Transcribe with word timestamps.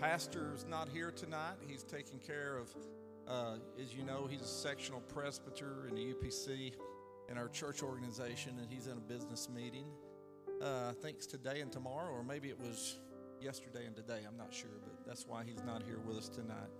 pastor's 0.00 0.64
not 0.68 0.88
here 0.88 1.10
tonight. 1.10 1.56
He's 1.66 1.82
taking 1.82 2.20
care 2.20 2.56
of, 2.56 2.70
uh, 3.26 3.56
as 3.82 3.92
you 3.92 4.04
know, 4.04 4.28
he's 4.30 4.40
a 4.40 4.46
sectional 4.46 5.00
presbyter 5.00 5.88
in 5.88 5.96
the 5.96 6.14
UPC 6.14 6.72
in 7.28 7.36
our 7.36 7.48
church 7.48 7.82
organization, 7.82 8.58
and 8.60 8.72
he's 8.72 8.86
in 8.86 8.96
a 8.96 9.00
business 9.00 9.48
meeting. 9.48 9.86
Uh, 10.62 10.90
I 10.90 10.94
think 11.02 11.16
it's 11.16 11.26
today 11.26 11.60
and 11.60 11.72
tomorrow, 11.72 12.12
or 12.12 12.22
maybe 12.22 12.48
it 12.48 12.58
was 12.58 13.00
yesterday 13.40 13.86
and 13.86 13.96
today. 13.96 14.20
I'm 14.26 14.36
not 14.36 14.54
sure, 14.54 14.70
but 14.82 15.04
that's 15.04 15.26
why 15.26 15.42
he's 15.44 15.62
not 15.64 15.82
here 15.82 15.98
with 15.98 16.16
us 16.16 16.28
tonight. 16.28 16.70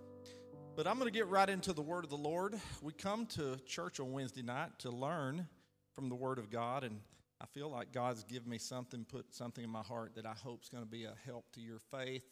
But 0.77 0.87
I'm 0.87 0.97
going 0.97 1.11
to 1.11 1.17
get 1.17 1.27
right 1.27 1.49
into 1.49 1.73
the 1.73 1.81
Word 1.81 2.05
of 2.05 2.09
the 2.09 2.17
Lord. 2.17 2.55
We 2.81 2.93
come 2.93 3.25
to 3.27 3.57
church 3.65 3.99
on 3.99 4.13
Wednesday 4.13 4.43
night 4.43 4.79
to 4.79 4.91
learn 4.91 5.45
from 5.93 6.07
the 6.07 6.15
Word 6.15 6.39
of 6.39 6.49
God, 6.49 6.85
and 6.85 7.01
I 7.41 7.47
feel 7.47 7.69
like 7.69 7.91
God's 7.91 8.23
given 8.23 8.49
me 8.49 8.59
something, 8.59 9.03
put 9.03 9.33
something 9.35 9.63
in 9.63 9.69
my 9.69 9.83
heart 9.83 10.15
that 10.15 10.25
I 10.25 10.33
hope 10.41 10.63
is 10.63 10.69
going 10.69 10.85
to 10.85 10.89
be 10.89 11.03
a 11.03 11.13
help 11.25 11.51
to 11.53 11.59
your 11.61 11.79
faith 11.91 12.23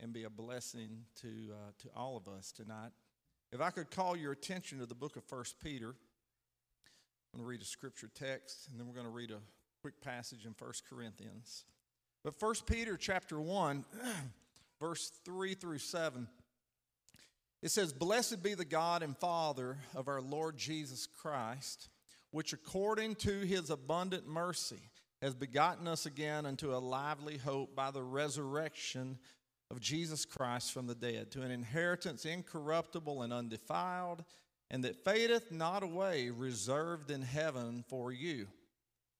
and 0.00 0.12
be 0.12 0.24
a 0.24 0.30
blessing 0.30 1.04
to, 1.22 1.28
uh, 1.52 1.72
to 1.78 1.88
all 1.96 2.16
of 2.16 2.28
us 2.28 2.52
tonight. 2.52 2.90
If 3.52 3.60
I 3.60 3.70
could 3.70 3.90
call 3.90 4.16
your 4.16 4.32
attention 4.32 4.78
to 4.80 4.86
the 4.86 4.94
book 4.94 5.16
of 5.16 5.24
First 5.24 5.60
Peter, 5.60 5.88
I'm 5.88 7.40
going 7.40 7.44
to 7.44 7.48
read 7.48 7.62
a 7.62 7.66
scripture 7.66 8.10
text, 8.14 8.68
and 8.70 8.78
then 8.78 8.86
we're 8.86 8.94
going 8.94 9.06
to 9.06 9.12
read 9.12 9.30
a 9.30 9.40
quick 9.80 10.00
passage 10.00 10.46
in 10.46 10.54
First 10.54 10.84
Corinthians. 10.88 11.64
But 12.24 12.34
First 12.34 12.66
Peter 12.66 12.96
chapter 12.96 13.40
1, 13.40 13.84
verse 14.80 15.12
3 15.24 15.54
through 15.54 15.78
7, 15.78 16.26
it 17.62 17.70
says, 17.70 17.92
Blessed 17.92 18.42
be 18.42 18.54
the 18.54 18.64
God 18.64 19.02
and 19.02 19.16
Father 19.16 19.78
of 19.94 20.08
our 20.08 20.20
Lord 20.20 20.56
Jesus 20.56 21.06
Christ, 21.06 21.88
which 22.30 22.52
according 22.52 23.14
to 23.16 23.40
his 23.40 23.70
abundant 23.70 24.26
mercy 24.26 24.90
has 25.22 25.34
begotten 25.34 25.88
us 25.88 26.04
again 26.04 26.46
unto 26.46 26.74
a 26.74 26.78
lively 26.78 27.38
hope 27.38 27.74
by 27.74 27.90
the 27.90 28.02
resurrection 28.02 29.18
of 29.70 29.80
Jesus 29.80 30.24
Christ 30.24 30.72
from 30.72 30.86
the 30.86 30.94
dead, 30.94 31.30
to 31.32 31.42
an 31.42 31.50
inheritance 31.50 32.24
incorruptible 32.24 33.22
and 33.22 33.32
undefiled, 33.32 34.24
and 34.70 34.84
that 34.84 35.04
fadeth 35.04 35.50
not 35.50 35.82
away, 35.82 36.30
reserved 36.30 37.10
in 37.10 37.22
heaven 37.22 37.84
for 37.88 38.12
you, 38.12 38.48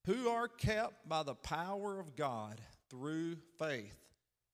who 0.05 0.29
are 0.29 0.49
kept 0.49 1.09
by 1.09 1.23
the 1.23 1.35
power 1.35 1.99
of 1.99 2.17
God 2.17 2.61
through 2.89 3.37
faith 3.59 3.99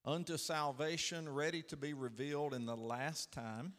unto 0.05 0.37
salvation, 0.37 1.29
ready 1.29 1.63
to 1.63 1.77
be 1.77 1.93
revealed 1.93 2.55
in 2.55 2.67
the 2.67 2.77
last 2.77 3.33
time, 3.33 3.75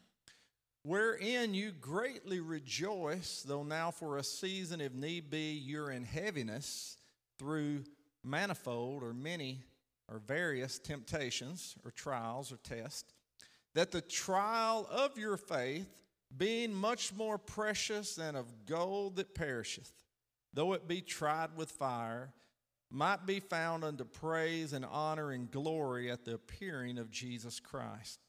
wherein 0.83 1.53
you 1.53 1.71
greatly 1.71 2.39
rejoice, 2.39 3.43
though 3.45 3.63
now 3.63 3.91
for 3.91 4.17
a 4.17 4.23
season, 4.23 4.81
if 4.81 4.93
need 4.93 5.29
be, 5.29 5.53
you're 5.53 5.91
in 5.91 6.03
heaviness 6.03 6.97
through 7.39 7.83
manifold 8.23 9.03
or 9.03 9.13
many 9.13 9.63
or 10.13 10.19
various 10.19 10.77
temptations 10.77 11.75
or 11.83 11.91
trials 11.91 12.51
or 12.51 12.57
tests, 12.57 13.11
that 13.73 13.91
the 13.91 14.01
trial 14.01 14.87
of 14.91 15.17
your 15.17 15.35
faith, 15.35 15.89
being 16.37 16.73
much 16.73 17.13
more 17.13 17.37
precious 17.37 18.15
than 18.15 18.35
of 18.35 18.65
gold 18.67 19.15
that 19.15 19.33
perisheth, 19.33 19.91
though 20.53 20.73
it 20.73 20.87
be 20.87 21.01
tried 21.01 21.57
with 21.57 21.71
fire, 21.71 22.31
might 22.91 23.25
be 23.25 23.39
found 23.39 23.83
unto 23.83 24.03
praise 24.03 24.71
and 24.71 24.85
honor 24.85 25.31
and 25.31 25.49
glory 25.49 26.11
at 26.11 26.25
the 26.25 26.35
appearing 26.35 26.99
of 26.99 27.09
Jesus 27.09 27.59
Christ. 27.59 28.19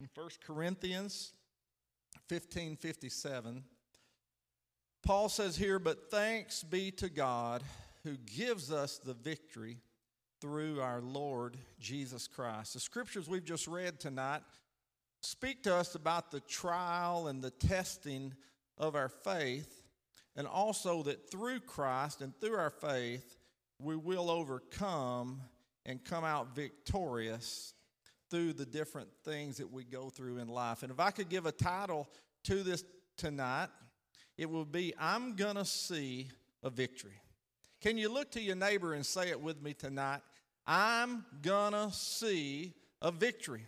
In 0.00 0.08
1 0.14 0.28
Corinthians 0.46 1.34
15 2.28 2.76
57, 2.76 3.64
Paul 5.02 5.28
says 5.28 5.56
here, 5.56 5.78
But 5.78 6.10
thanks 6.10 6.62
be 6.62 6.90
to 6.92 7.10
God 7.10 7.62
who 8.02 8.16
gives 8.16 8.72
us 8.72 8.98
the 8.98 9.14
victory 9.14 9.78
through 10.42 10.80
our 10.80 11.00
Lord 11.00 11.56
Jesus 11.78 12.26
Christ. 12.26 12.74
The 12.74 12.80
scriptures 12.80 13.28
we've 13.28 13.44
just 13.44 13.68
read 13.68 14.00
tonight 14.00 14.40
speak 15.20 15.62
to 15.62 15.74
us 15.76 15.94
about 15.94 16.32
the 16.32 16.40
trial 16.40 17.28
and 17.28 17.40
the 17.40 17.52
testing 17.52 18.34
of 18.76 18.96
our 18.96 19.08
faith, 19.08 19.84
and 20.34 20.48
also 20.48 21.04
that 21.04 21.30
through 21.30 21.60
Christ 21.60 22.22
and 22.22 22.34
through 22.40 22.56
our 22.56 22.70
faith, 22.70 23.36
we 23.78 23.94
will 23.94 24.28
overcome 24.28 25.40
and 25.86 26.04
come 26.04 26.24
out 26.24 26.56
victorious 26.56 27.72
through 28.28 28.54
the 28.54 28.66
different 28.66 29.10
things 29.24 29.58
that 29.58 29.70
we 29.70 29.84
go 29.84 30.10
through 30.10 30.38
in 30.38 30.48
life. 30.48 30.82
And 30.82 30.90
if 30.90 30.98
I 30.98 31.12
could 31.12 31.28
give 31.28 31.46
a 31.46 31.52
title 31.52 32.08
to 32.44 32.64
this 32.64 32.82
tonight, 33.16 33.68
it 34.36 34.50
would 34.50 34.72
be 34.72 34.92
I'm 34.98 35.36
going 35.36 35.54
to 35.54 35.64
see 35.64 36.30
a 36.64 36.70
victory. 36.70 37.20
Can 37.80 37.96
you 37.96 38.12
look 38.12 38.32
to 38.32 38.40
your 38.40 38.56
neighbor 38.56 38.94
and 38.94 39.06
say 39.06 39.30
it 39.30 39.40
with 39.40 39.62
me 39.62 39.72
tonight? 39.72 40.20
I'm 40.66 41.24
gonna 41.42 41.90
see 41.92 42.74
a 43.00 43.10
victory. 43.10 43.64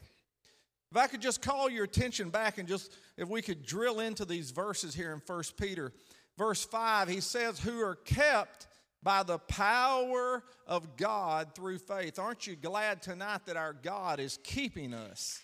If 0.91 0.97
I 0.97 1.06
could 1.09 1.21
just 1.21 1.43
call 1.43 1.69
your 1.69 1.84
attention 1.84 2.31
back 2.31 2.59
and 2.59 2.69
just, 2.69 2.93
if 3.16 3.28
we 3.28 3.43
could 3.43 3.65
drill 3.65 4.00
into 4.00 4.25
these 4.25 4.53
verses 4.53 4.94
here 4.94 5.12
in 5.12 5.21
1 5.27 5.43
Peter, 5.59 5.93
verse 6.38 6.65
5, 6.65 7.09
he 7.09 7.21
says, 7.21 7.59
Who 7.59 7.81
are 7.81 7.97
kept 7.97 8.69
by 9.05 9.22
the 9.22 9.38
power 9.38 10.43
of 10.66 10.97
God 10.97 11.55
through 11.55 11.78
faith. 11.78 12.19
Aren't 12.19 12.47
you 12.47 12.56
glad 12.56 13.03
tonight 13.03 13.44
that 13.47 13.56
our 13.56 13.75
God 13.75 14.19
is 14.19 14.38
keeping 14.43 14.94
us 14.94 15.43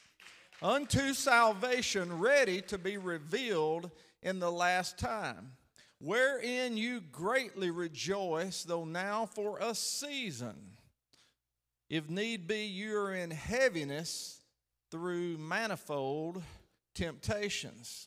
unto 0.63 1.13
salvation, 1.13 2.19
ready 2.19 2.63
to 2.63 2.79
be 2.79 2.97
revealed 2.97 3.91
in 4.23 4.41
the 4.41 4.51
last 4.51 4.99
time? 4.99 5.53
Wherein 6.01 6.79
you 6.79 7.03
greatly 7.13 7.71
rejoice, 7.71 8.63
though 8.63 8.87
now 8.87 9.27
for 9.27 9.59
a 9.59 9.75
season 9.75 10.57
if 11.91 12.09
need 12.09 12.47
be, 12.47 12.67
you're 12.67 13.13
in 13.13 13.33
heaviness 13.33 14.41
through 14.93 15.37
manifold 15.39 16.41
temptations. 16.95 18.07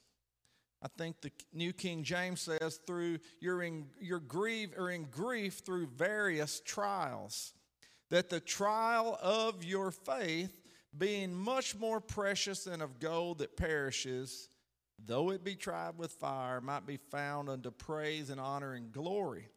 I 0.81 0.87
think 0.97 1.21
the 1.21 1.31
New 1.53 1.73
King 1.73 2.03
James 2.03 2.41
says 2.41 2.79
through 2.87 3.19
you're 3.39 3.61
in 3.61 3.87
your 3.99 4.19
grief 4.19 4.69
or 4.77 4.89
in 4.89 5.03
grief 5.03 5.61
through 5.65 5.87
various 5.87 6.61
trials. 6.61 7.53
That 8.09 8.29
the 8.29 8.39
trial 8.39 9.17
of 9.21 9.63
your 9.63 9.91
faith, 9.91 10.61
being 10.97 11.33
much 11.33 11.75
more 11.75 11.99
precious 11.99 12.65
than 12.65 12.81
of 12.81 12.99
gold 12.99 13.39
that 13.39 13.57
perishes, 13.57 14.49
though 15.03 15.31
it 15.31 15.43
be 15.43 15.55
tried 15.55 15.97
with 15.97 16.11
fire, 16.11 16.61
might 16.61 16.85
be 16.85 16.97
found 16.97 17.49
unto 17.49 17.71
praise 17.71 18.29
and 18.29 18.39
honor 18.39 18.73
and 18.73 18.91
glory 18.91 19.49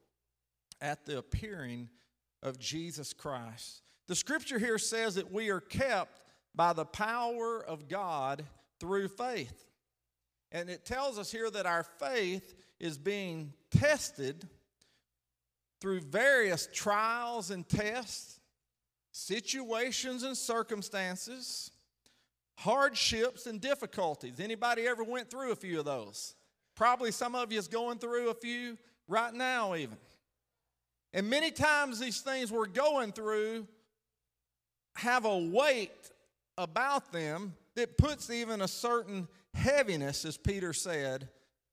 at 0.80 1.04
the 1.06 1.18
appearing 1.18 1.90
of 2.42 2.58
Jesus 2.58 3.12
Christ. 3.12 3.82
The 4.08 4.14
scripture 4.16 4.58
here 4.58 4.78
says 4.78 5.16
that 5.16 5.32
we 5.32 5.50
are 5.50 5.60
kept 5.60 6.20
by 6.54 6.72
the 6.72 6.84
power 6.84 7.64
of 7.64 7.88
God 7.88 8.44
through 8.80 9.08
faith. 9.08 9.64
And 10.52 10.70
it 10.70 10.84
tells 10.84 11.18
us 11.18 11.30
here 11.30 11.50
that 11.50 11.66
our 11.66 11.82
faith 11.82 12.54
is 12.78 12.98
being 12.98 13.52
tested 13.70 14.48
through 15.80 16.00
various 16.00 16.68
trials 16.72 17.50
and 17.50 17.68
tests, 17.68 18.40
situations 19.12 20.22
and 20.22 20.36
circumstances, 20.36 21.70
hardships 22.56 23.46
and 23.46 23.60
difficulties. 23.60 24.40
Anybody 24.40 24.86
ever 24.86 25.04
went 25.04 25.30
through 25.30 25.52
a 25.52 25.56
few 25.56 25.78
of 25.78 25.84
those? 25.84 26.34
Probably 26.74 27.10
some 27.10 27.34
of 27.34 27.52
you 27.52 27.58
is 27.58 27.68
going 27.68 27.98
through 27.98 28.30
a 28.30 28.34
few 28.34 28.78
right 29.08 29.34
now 29.34 29.74
even. 29.74 29.96
And 31.12 31.28
many 31.28 31.50
times 31.50 31.98
these 31.98 32.20
things 32.20 32.52
we're 32.52 32.66
going 32.66 33.12
through 33.12 33.66
have 34.96 35.24
a 35.24 35.38
weight 35.38 36.10
about 36.58 37.12
them 37.12 37.54
that 37.74 37.98
puts 37.98 38.30
even 38.30 38.62
a 38.62 38.68
certain 38.68 39.28
heaviness, 39.54 40.24
as 40.24 40.36
Peter 40.36 40.72
said, 40.72 41.28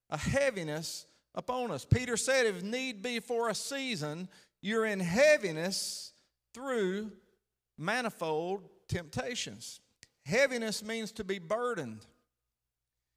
a 0.10 0.18
heaviness 0.18 1.06
upon 1.36 1.72
us. 1.72 1.86
Peter 1.86 2.18
said, 2.18 2.46
if 2.46 2.62
need 2.62 3.02
be 3.02 3.20
for 3.20 3.50
a 3.50 3.56
season, 3.56 4.28
you're 4.62 4.86
in 4.86 5.00
heaviness 5.00 6.14
through 6.54 7.12
manifold 7.78 8.62
temptations. 8.88 9.80
Heaviness 10.26 10.84
means 10.84 11.12
to 11.14 11.24
be 11.24 11.40
burdened. 11.40 12.06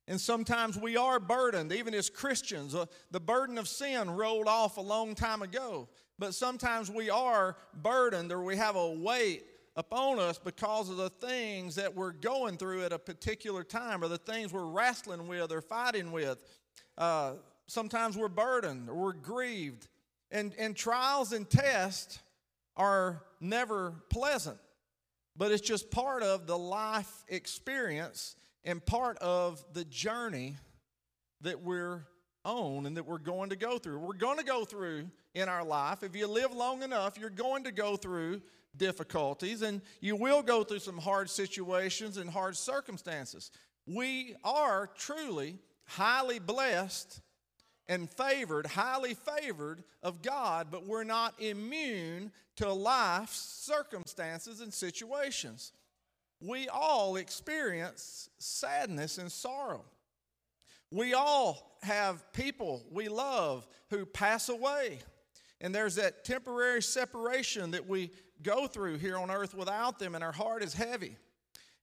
And 0.08 0.20
sometimes 0.20 0.78
we 0.78 0.96
are 0.96 1.18
burdened, 1.18 1.72
even 1.72 1.92
as 1.92 2.08
Christians. 2.08 2.74
Uh, 2.74 2.86
the 3.10 3.20
burden 3.20 3.58
of 3.58 3.66
sin 3.66 4.08
rolled 4.10 4.46
off 4.46 4.76
a 4.76 4.80
long 4.80 5.16
time 5.16 5.42
ago. 5.42 5.88
But 6.18 6.34
sometimes 6.34 6.90
we 6.90 7.10
are 7.10 7.56
burdened 7.74 8.30
or 8.30 8.42
we 8.42 8.56
have 8.56 8.76
a 8.76 8.92
weight 8.92 9.42
upon 9.76 10.18
us 10.18 10.38
because 10.38 10.88
of 10.88 10.96
the 10.96 11.10
things 11.10 11.74
that 11.74 11.94
we're 11.94 12.12
going 12.12 12.56
through 12.56 12.82
at 12.82 12.92
a 12.92 12.98
particular 12.98 13.62
time 13.62 14.02
or 14.02 14.08
the 14.08 14.18
things 14.18 14.52
we're 14.52 14.64
wrestling 14.64 15.28
with 15.28 15.52
or 15.52 15.60
fighting 15.60 16.12
with. 16.12 16.42
Uh, 16.96 17.34
sometimes 17.66 18.16
we're 18.16 18.28
burdened 18.28 18.88
or 18.88 18.94
we're 18.94 19.12
grieved. 19.12 19.86
And, 20.30 20.54
and 20.58 20.74
trials 20.74 21.32
and 21.32 21.48
tests 21.48 22.18
are 22.76 23.22
never 23.40 23.94
pleasant, 24.10 24.58
but 25.36 25.52
it's 25.52 25.66
just 25.66 25.90
part 25.90 26.22
of 26.22 26.46
the 26.46 26.58
life 26.58 27.24
experience 27.28 28.34
and 28.64 28.84
part 28.84 29.18
of 29.18 29.64
the 29.72 29.84
journey 29.84 30.56
that 31.42 31.62
we're 31.62 32.06
on 32.44 32.86
and 32.86 32.96
that 32.96 33.06
we're 33.06 33.18
going 33.18 33.50
to 33.50 33.56
go 33.56 33.78
through. 33.78 33.98
We're 33.98 34.14
going 34.14 34.38
to 34.38 34.44
go 34.44 34.64
through 34.64 35.10
in 35.34 35.48
our 35.48 35.64
life. 35.64 36.02
If 36.02 36.16
you 36.16 36.26
live 36.26 36.52
long 36.54 36.82
enough, 36.82 37.18
you're 37.18 37.30
going 37.30 37.64
to 37.64 37.72
go 37.72 37.96
through 37.96 38.40
difficulties 38.78 39.62
and 39.62 39.80
you 40.00 40.16
will 40.16 40.42
go 40.42 40.64
through 40.64 40.78
some 40.78 40.98
hard 40.98 41.30
situations 41.30 42.16
and 42.16 42.30
hard 42.30 42.56
circumstances. 42.56 43.50
We 43.86 44.36
are 44.44 44.90
truly 44.96 45.58
highly 45.84 46.38
blessed 46.38 47.20
and 47.88 48.10
favored, 48.10 48.66
highly 48.66 49.14
favored 49.14 49.84
of 50.02 50.22
God, 50.22 50.68
but 50.70 50.86
we're 50.86 51.04
not 51.04 51.40
immune 51.40 52.32
to 52.56 52.72
life's 52.72 53.38
circumstances 53.38 54.60
and 54.60 54.72
situations. 54.72 55.72
We 56.40 56.68
all 56.68 57.16
experience 57.16 58.28
sadness 58.38 59.18
and 59.18 59.30
sorrow. 59.30 59.84
We 60.90 61.14
all 61.14 61.78
have 61.82 62.32
people 62.32 62.84
we 62.90 63.08
love 63.08 63.66
who 63.90 64.04
pass 64.04 64.48
away. 64.48 65.00
And 65.60 65.74
there's 65.74 65.94
that 65.94 66.24
temporary 66.24 66.82
separation 66.82 67.70
that 67.70 67.88
we 67.88 68.10
go 68.42 68.66
through 68.66 68.98
here 68.98 69.16
on 69.16 69.30
earth 69.30 69.54
without 69.54 69.98
them, 69.98 70.14
and 70.14 70.22
our 70.22 70.32
heart 70.32 70.62
is 70.62 70.74
heavy. 70.74 71.16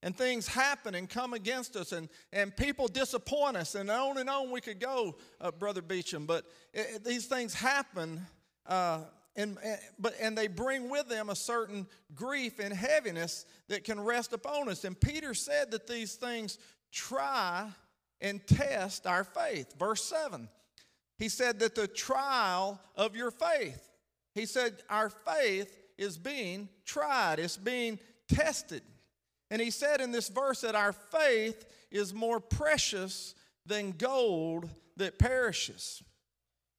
And 0.03 0.15
things 0.15 0.47
happen 0.47 0.95
and 0.95 1.09
come 1.09 1.33
against 1.33 1.77
us 1.77 1.93
and, 1.93 2.09
and 2.33 2.55
people 2.55 2.89
disappoint 2.89 3.55
us 3.55 3.73
and 3.73 3.89
on 3.89 4.17
and 4.17 4.29
on 4.29 4.51
we 4.51 4.59
could 4.59 4.81
go 4.81 5.15
uh, 5.39 5.51
brother 5.51 5.81
beecham. 5.81 6.25
But 6.25 6.43
it, 6.73 6.87
it, 6.95 7.03
these 7.05 7.25
things 7.25 7.53
happen 7.53 8.19
uh, 8.65 8.99
and, 9.35 9.57
and, 9.63 9.79
but, 9.97 10.13
and 10.21 10.37
they 10.37 10.47
bring 10.47 10.89
with 10.89 11.07
them 11.07 11.29
a 11.29 11.35
certain 11.35 11.87
grief 12.13 12.59
and 12.59 12.73
heaviness 12.73 13.45
that 13.69 13.83
can 13.83 13.99
rest 13.99 14.33
upon 14.33 14.69
us. 14.69 14.83
And 14.83 14.99
peter 14.99 15.33
said 15.33 15.71
that 15.71 15.87
these 15.87 16.15
things 16.15 16.59
try 16.91 17.69
and 18.21 18.45
test 18.45 19.07
our 19.07 19.23
faith. 19.23 19.73
Verse 19.79 20.03
7 20.03 20.49
he 21.17 21.29
said 21.29 21.59
that 21.59 21.75
the 21.75 21.87
trial 21.87 22.81
of 22.95 23.15
your 23.15 23.31
faith 23.31 23.89
he 24.35 24.45
said 24.45 24.83
our 24.89 25.09
faith 25.09 25.82
is 25.97 26.17
being 26.17 26.69
tried 26.85 27.39
it's 27.39 27.57
being 27.57 27.99
tested 28.27 28.81
and 29.53 29.61
he 29.61 29.69
said 29.69 30.01
in 30.01 30.11
this 30.11 30.29
verse 30.29 30.61
that 30.61 30.73
our 30.73 30.93
faith 30.93 31.65
is 31.91 32.11
more 32.11 32.39
precious 32.39 33.35
than 33.67 33.91
gold 33.91 34.67
that 34.97 35.19
perishes. 35.19 36.01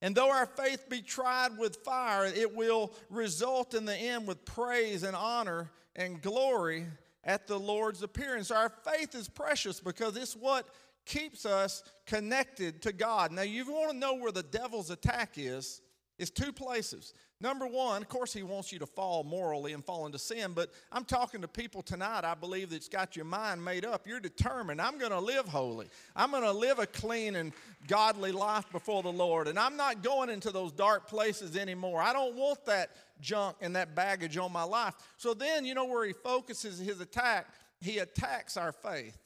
And 0.03 0.15
though 0.15 0.31
our 0.31 0.47
faith 0.47 0.89
be 0.91 1.01
tried 1.01 1.57
with 1.57 1.77
fire, 1.85 2.27
it 2.27 2.55
will 2.55 2.93
result 3.09 3.75
in 3.75 3.85
the 3.85 3.97
end 3.97 4.27
with 4.27 4.45
praise 4.45 5.03
and 5.03 5.17
honor 5.17 5.71
and 5.97 6.21
glory 6.21 6.87
at 7.23 7.47
the 7.47 7.59
Lord's 7.59 8.03
appearance. 8.03 8.51
Our 8.51 8.69
faith 8.69 9.15
is 9.15 9.29
precious 9.29 9.81
because 9.81 10.17
it's 10.17 10.35
what 10.35 10.69
keeps 11.07 11.47
us 11.47 11.85
connected 12.07 12.83
to 12.83 12.93
God. 12.93 13.31
Now, 13.31 13.43
you 13.43 13.65
want 13.67 13.93
to 13.93 13.97
know 13.97 14.15
where 14.15 14.33
the 14.33 14.43
devil's 14.43 14.91
attack 14.91 15.35
is, 15.37 15.81
it's 16.25 16.31
two 16.31 16.53
places. 16.53 17.13
Number 17.39 17.67
one, 17.67 18.01
of 18.01 18.09
course, 18.09 18.33
he 18.33 18.43
wants 18.43 18.73
you 18.73 18.79
to 18.79 18.87
fall 18.87 19.25
morally 19.25 19.75
and 19.75 19.85
fall 19.85 20.07
into 20.07 20.19
sin, 20.19 20.53
but 20.55 20.71
I'm 20.91 21.05
talking 21.05 21.43
to 21.43 21.49
people 21.49 21.83
tonight, 21.83 22.25
I 22.25 22.33
believe, 22.33 22.71
that's 22.71 22.89
got 22.89 23.15
your 23.15 23.27
mind 23.27 23.63
made 23.63 23.85
up. 23.85 24.07
You're 24.07 24.21
determined, 24.21 24.81
I'm 24.81 24.97
going 24.97 25.11
to 25.11 25.21
live 25.21 25.47
holy. 25.47 25.89
I'm 26.17 26.31
going 26.31 26.45
to 26.45 26.53
live 26.53 26.79
a 26.79 26.87
clean 26.87 27.37
and 27.37 27.53
godly 27.87 28.33
life 28.33 28.65
before 28.73 29.03
the 29.03 29.13
Lord, 29.13 29.49
and 29.49 29.59
I'm 29.59 29.77
not 29.77 30.03
going 30.03 30.31
into 30.31 30.51
those 30.51 30.73
dark 30.73 31.09
places 31.09 31.59
anymore. 31.59 32.01
I 32.01 32.15
don't 32.15 32.37
want 32.37 32.65
that 32.65 32.93
junk 33.21 33.57
and 33.61 33.77
that 33.77 33.95
baggage 33.95 34.39
on 34.39 34.51
my 34.51 34.65
life. 34.65 34.95
So 35.19 35.35
then, 35.35 35.67
you 35.67 35.75
know 35.75 35.85
where 35.85 36.07
he 36.07 36.15
focuses 36.15 36.79
his 36.79 37.03
attack? 37.03 37.49
He 37.83 37.99
attacks 37.99 38.57
our 38.57 38.73
faith. 38.73 39.19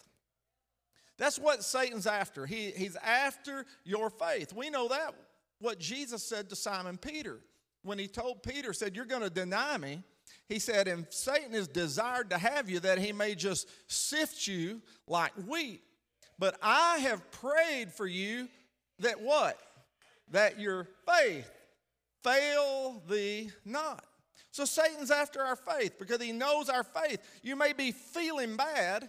That's 1.17 1.39
what 1.39 1.63
Satan's 1.63 2.09
after. 2.09 2.45
He, 2.45 2.73
he's 2.73 2.97
after 2.97 3.67
your 3.85 4.11
faith. 4.11 4.53
We 4.53 4.71
know 4.71 4.89
that, 4.89 5.15
what 5.61 5.79
Jesus 5.79 6.23
said 6.23 6.49
to 6.51 6.57
Simon 6.57 6.99
Peter 6.99 7.41
when 7.83 7.99
he 7.99 8.07
told 8.07 8.43
Peter, 8.43 8.73
said, 8.73 8.95
You're 8.95 9.05
going 9.05 9.23
to 9.23 9.31
deny 9.31 9.77
me. 9.77 10.03
He 10.49 10.59
said, 10.59 10.89
And 10.89 11.07
Satan 11.11 11.55
is 11.55 11.69
desired 11.69 12.31
to 12.31 12.39
have 12.39 12.69
you 12.69 12.81
that 12.81 12.99
he 12.99 13.13
may 13.13 13.35
just 13.35 13.69
sift 13.87 14.47
you 14.47 14.83
like 15.07 15.33
wheat. 15.47 15.83
But 16.39 16.57
I 16.63 16.99
have 16.99 17.31
prayed 17.31 17.93
for 17.93 18.07
you 18.07 18.49
that 19.01 19.21
what? 19.21 19.59
That 20.31 20.61
your 20.61 20.87
faith 21.07 21.51
fail 22.23 23.03
thee 23.09 23.51
not. 23.65 24.05
So 24.51 24.65
Satan's 24.65 25.11
after 25.11 25.43
our 25.43 25.57
faith 25.57 25.99
because 25.99 26.23
he 26.23 26.33
knows 26.33 26.69
our 26.69 26.85
faith. 26.85 27.21
You 27.43 27.57
may 27.57 27.73
be 27.73 27.93
feeling 27.93 28.57
bad, 28.57 29.09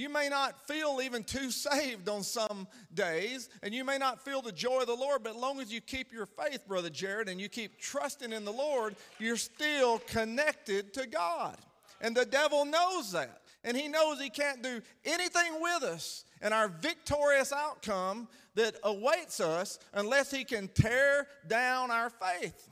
you 0.00 0.08
may 0.08 0.30
not 0.30 0.66
feel 0.66 1.00
even 1.02 1.22
too 1.22 1.50
saved 1.50 2.08
on 2.08 2.22
some 2.22 2.66
days, 2.94 3.50
and 3.62 3.74
you 3.74 3.84
may 3.84 3.98
not 3.98 4.24
feel 4.24 4.40
the 4.40 4.50
joy 4.50 4.80
of 4.80 4.86
the 4.86 4.94
Lord, 4.94 5.22
but 5.22 5.30
as 5.30 5.36
long 5.36 5.60
as 5.60 5.70
you 5.70 5.82
keep 5.82 6.10
your 6.10 6.26
faith, 6.26 6.66
Brother 6.66 6.88
Jared, 6.88 7.28
and 7.28 7.38
you 7.38 7.50
keep 7.50 7.78
trusting 7.78 8.32
in 8.32 8.46
the 8.46 8.52
Lord, 8.52 8.96
you're 9.18 9.36
still 9.36 9.98
connected 9.98 10.94
to 10.94 11.06
God. 11.06 11.56
And 12.00 12.16
the 12.16 12.24
devil 12.24 12.64
knows 12.64 13.12
that. 13.12 13.42
And 13.62 13.76
he 13.76 13.88
knows 13.88 14.18
he 14.18 14.30
can't 14.30 14.62
do 14.62 14.80
anything 15.04 15.60
with 15.60 15.82
us 15.82 16.24
and 16.40 16.54
our 16.54 16.68
victorious 16.68 17.52
outcome 17.52 18.26
that 18.54 18.76
awaits 18.82 19.38
us 19.38 19.78
unless 19.92 20.30
he 20.30 20.44
can 20.44 20.68
tear 20.68 21.26
down 21.46 21.90
our 21.90 22.08
faith. 22.08 22.68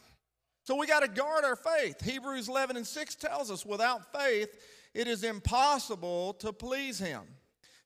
So 0.65 0.77
we 0.77 0.87
got 0.87 1.01
to 1.01 1.09
guard 1.09 1.45
our 1.45 1.57
faith. 1.57 2.03
Hebrews 2.03 2.49
11 2.49 2.79
and 2.79 2.87
6 2.87 3.15
tells 3.17 3.51
us 3.51 3.67
without 3.67 4.13
faith, 4.13 4.49
it 4.95 5.07
is 5.07 5.25
impossible 5.25 6.35
to 6.35 6.53
please 6.53 6.99
him. 6.99 7.23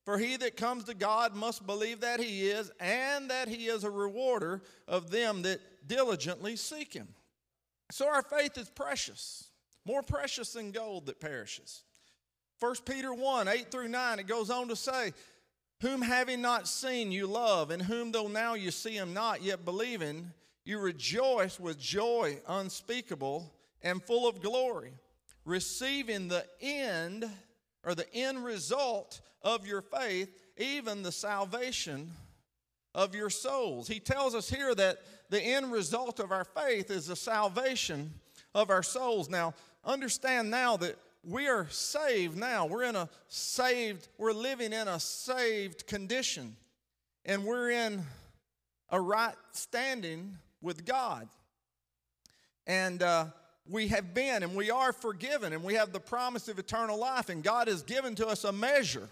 For 0.04 0.18
he 0.18 0.36
that 0.38 0.56
comes 0.56 0.84
to 0.84 0.94
God 0.94 1.34
must 1.34 1.66
believe 1.66 2.00
that 2.00 2.18
he 2.18 2.48
is, 2.48 2.72
and 2.80 3.30
that 3.30 3.48
he 3.48 3.66
is 3.66 3.84
a 3.84 3.90
rewarder 3.90 4.62
of 4.88 5.10
them 5.10 5.42
that 5.42 5.60
diligently 5.86 6.56
seek 6.56 6.92
him. 6.92 7.08
So 7.92 8.08
our 8.08 8.22
faith 8.22 8.58
is 8.58 8.68
precious, 8.68 9.48
more 9.84 10.02
precious 10.02 10.54
than 10.54 10.72
gold 10.72 11.06
that 11.06 11.20
perishes. 11.20 11.84
1 12.58 12.74
Peter 12.84 13.14
1 13.14 13.48
8 13.48 13.70
through 13.70 13.88
9, 13.88 14.18
it 14.18 14.26
goes 14.26 14.50
on 14.50 14.68
to 14.68 14.76
say, 14.76 15.12
Whom 15.82 16.02
having 16.02 16.40
not 16.40 16.66
seen 16.66 17.12
you 17.12 17.26
love, 17.26 17.70
and 17.70 17.82
whom 17.82 18.10
though 18.10 18.28
now 18.28 18.54
you 18.54 18.70
see 18.70 18.96
him 18.96 19.14
not, 19.14 19.42
yet 19.42 19.64
believing, 19.64 20.32
you 20.64 20.78
rejoice 20.78 21.60
with 21.60 21.78
joy 21.78 22.38
unspeakable 22.48 23.52
and 23.82 24.02
full 24.02 24.28
of 24.28 24.40
glory 24.40 24.92
receiving 25.44 26.28
the 26.28 26.44
end 26.60 27.28
or 27.84 27.94
the 27.94 28.12
end 28.14 28.44
result 28.44 29.20
of 29.42 29.66
your 29.66 29.82
faith, 29.82 30.30
even 30.56 31.02
the 31.02 31.12
salvation 31.12 32.10
of 32.94 33.14
your 33.14 33.30
souls. 33.30 33.88
He 33.88 34.00
tells 34.00 34.34
us 34.34 34.48
here 34.48 34.74
that 34.74 34.98
the 35.30 35.40
end 35.40 35.72
result 35.72 36.20
of 36.20 36.30
our 36.30 36.44
faith 36.44 36.90
is 36.90 37.06
the 37.06 37.16
salvation 37.16 38.12
of 38.54 38.70
our 38.70 38.82
souls. 38.82 39.28
Now, 39.28 39.54
understand 39.84 40.50
now 40.50 40.76
that 40.76 40.96
we 41.24 41.48
are 41.48 41.68
saved 41.70 42.36
now. 42.36 42.66
We're 42.66 42.84
in 42.84 42.96
a 42.96 43.08
saved, 43.28 44.08
we're 44.18 44.32
living 44.32 44.72
in 44.72 44.88
a 44.88 45.00
saved 45.00 45.86
condition. 45.86 46.56
And 47.24 47.44
we're 47.44 47.70
in 47.70 48.04
a 48.90 49.00
right 49.00 49.34
standing 49.52 50.36
with 50.60 50.84
God. 50.84 51.28
And 52.66 53.02
uh, 53.02 53.26
we 53.68 53.88
have 53.88 54.14
been 54.14 54.42
and 54.42 54.54
we 54.54 54.70
are 54.70 54.92
forgiven 54.92 55.52
and 55.52 55.62
we 55.62 55.74
have 55.74 55.92
the 55.92 56.00
promise 56.00 56.48
of 56.48 56.58
eternal 56.58 56.98
life 56.98 57.28
and 57.28 57.42
God 57.42 57.68
has 57.68 57.82
given 57.82 58.14
to 58.16 58.26
us 58.26 58.44
a 58.44 58.52
measure 58.52 59.08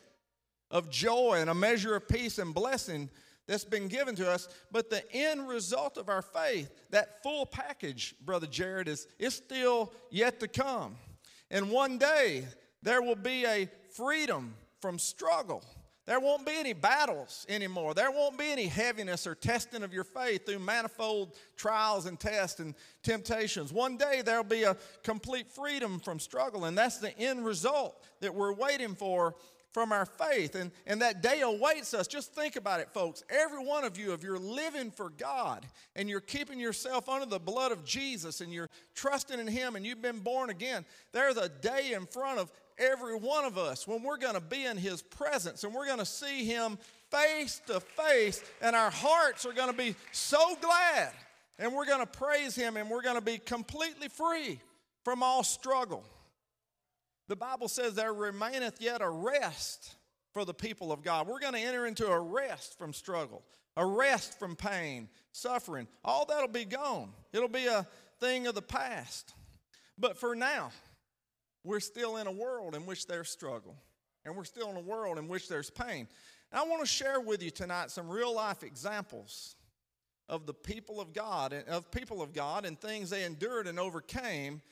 of 0.71 0.91
joy 0.91 1.39
and 1.41 1.51
a 1.51 1.55
measure 1.55 1.95
of 1.97 2.09
peace 2.09 2.39
and 2.39 2.55
blessing 2.55 3.09
that's 3.47 3.65
been 3.65 3.89
given 3.89 4.15
to 4.17 4.31
us. 4.31 4.49
But 4.71 4.91
the 4.91 5.03
end 5.13 5.49
result 5.49 5.97
of 5.97 6.09
our 6.09 6.23
faith 6.23 6.71
that 6.91 7.23
full 7.23 7.47
package 7.47 8.15
brother 8.25 8.47
Jared 8.47 8.89
is 8.89 9.07
is 9.19 9.35
still 9.35 9.93
yet 10.11 10.41
to 10.41 10.49
come. 10.49 10.97
And 11.51 11.71
one 11.71 11.99
day 11.99 12.47
there 12.83 13.03
will 13.03 13.17
be 13.17 13.45
a 13.45 13.69
freedom 13.95 14.55
from 14.81 14.99
struggle 14.99 15.65
there 16.07 16.19
won't 16.19 16.47
be 16.47 16.57
any 16.57 16.73
battles 16.73 17.47
anymore. 17.49 17.95
There 17.95 18.11
won't 18.11 18.39
be 18.39 18.51
any 18.51 18.67
heaviness 18.67 19.27
or 19.27 19.35
testing 19.35 19.83
of 19.83 19.93
your 19.93 20.05
faith 20.05 20.47
through 20.47 20.59
manifold 20.59 21.37
trials 21.57 22.07
and 22.07 22.19
tests 22.19 22.59
and 22.59 22.75
temptations. 23.03 23.73
One 23.73 23.97
day 23.97 24.23
there'll 24.25 24.43
be 24.43 24.65
a 24.65 24.77
complete 25.03 25.51
freedom 25.51 26.01
from 26.01 26.19
struggle, 26.19 26.65
and 26.65 26.77
that's 26.77 26.99
the 26.99 27.17
end 27.19 27.45
result 27.45 28.03
that 28.21 28.35
we're 28.35 28.53
waiting 28.53 28.95
for 28.95 29.37
from 29.73 29.93
our 29.93 30.07
faith. 30.07 30.55
And, 30.55 30.71
and 30.87 31.01
that 31.03 31.23
day 31.23 31.43
awaits 31.43 31.95
us. 31.95 32.07
Just 32.07 32.35
think 32.35 32.57
about 32.57 32.81
it, 32.81 32.89
folks. 32.93 33.23
Every 33.29 33.65
one 33.65 33.85
of 33.85 33.99
you, 33.99 34.13
if 34.13 34.23
you're 34.23 34.39
living 34.39 34.91
for 34.91 35.11
God 35.11 35.67
and 35.95 36.09
you're 36.09 36.21
keeping 36.21 36.59
yourself 36.59 37.09
under 37.09 37.27
the 37.27 37.39
blood 37.39 37.73
of 37.73 37.85
Jesus 37.85 38.41
and 38.41 38.53
you're 38.53 38.71
trusting 38.95 39.39
in 39.39 39.47
Him 39.47 39.77
and 39.77 39.87
you've 39.87 40.03
been 40.03 40.19
born 40.19 40.51
again, 40.51 40.85
there's 41.13 41.37
a 41.37 41.49
day 41.49 41.93
in 41.93 42.07
front 42.07 42.41
of 42.41 42.51
every 42.81 43.17
one 43.17 43.45
of 43.45 43.59
us 43.59 43.87
when 43.87 44.03
we're 44.03 44.17
going 44.17 44.35
to 44.35 44.41
be 44.41 44.65
in 44.65 44.77
His 44.77 45.03
presence 45.03 45.63
and 45.63 45.73
we're 45.73 45.87
going 45.87 45.99
to 45.99 46.07
see 46.07 46.45
Him 46.45 46.79
face 47.11 47.61
to 47.67 47.81
face, 47.81 48.43
and 48.63 48.75
our 48.75 48.91
hearts 48.91 49.45
are 49.45 49.53
going 49.53 49.71
to 49.71 49.77
be 49.77 49.95
so 50.13 50.57
glad, 50.61 51.13
and 51.59 51.75
we're 51.75 51.87
going 51.87 52.01
to 52.01 52.07
praise 52.07 52.55
Him, 52.55 52.77
and 52.77 52.89
we're 52.89 53.03
going 53.03 53.17
to 53.17 53.21
be 53.21 53.39
completely 53.39 54.09
free 54.09 54.61
from 55.05 55.23
all 55.23 55.43
struggle. 55.43 56.05
The 57.29 57.37
Bible 57.37 57.69
says 57.69 57.95
there 57.95 58.13
remaineth 58.13 58.81
yet 58.81 59.03
a 59.03 59.09
rest 59.09 59.95
for 60.33 60.45
the 60.45 60.55
people 60.55 60.93
of 60.93 61.03
God. 61.03 61.27
We're 61.27 61.41
going 61.41 61.55
to 61.55 61.61
enter 61.61 61.87
into 61.87 62.07
a 62.07 62.19
rest 62.19 62.79
from 62.79 62.93
struggle, 62.93 63.43
a 63.77 63.85
rest 63.85 64.39
from 64.39 64.57
pain, 64.57 65.09
suffering. 65.33 65.89
All 66.05 66.25
that'll 66.27 66.49
be 66.49 66.65
gone. 66.65 67.11
It'll 67.33 67.49
be 67.49 67.67
a 67.67 67.87
thing 68.21 68.47
of 68.47 68.55
the 68.55 68.63
past. 68.63 69.35
But 69.99 70.17
for 70.17 70.35
now, 70.35 70.71
we're 71.65 71.81
still 71.81 72.17
in 72.17 72.27
a 72.27 72.33
world 72.33 72.75
in 72.75 72.87
which 72.87 73.07
there's 73.07 73.29
struggle, 73.29 73.77
and 74.25 74.37
we're 74.37 74.45
still 74.45 74.71
in 74.71 74.77
a 74.77 74.81
world 74.81 75.19
in 75.19 75.29
which 75.29 75.49
there's 75.49 75.71
pain. 75.71 76.09
And 76.53 76.61
I 76.61 76.65
want 76.65 76.81
to 76.81 76.87
share 76.87 77.21
with 77.21 77.43
you 77.43 77.51
tonight 77.51 77.91
some 77.91 78.09
real 78.09 78.35
life 78.35 78.63
examples 78.63 79.57
of 80.29 80.47
the 80.47 80.55
people 80.55 81.01
of 81.01 81.13
God 81.13 81.53
and 81.53 81.67
of 81.69 81.91
people 81.91 82.23
of 82.23 82.33
God 82.33 82.65
and 82.65 82.81
things 82.81 83.11
they 83.11 83.25
endured 83.25 83.67
and 83.67 83.79
overcame 83.79 84.63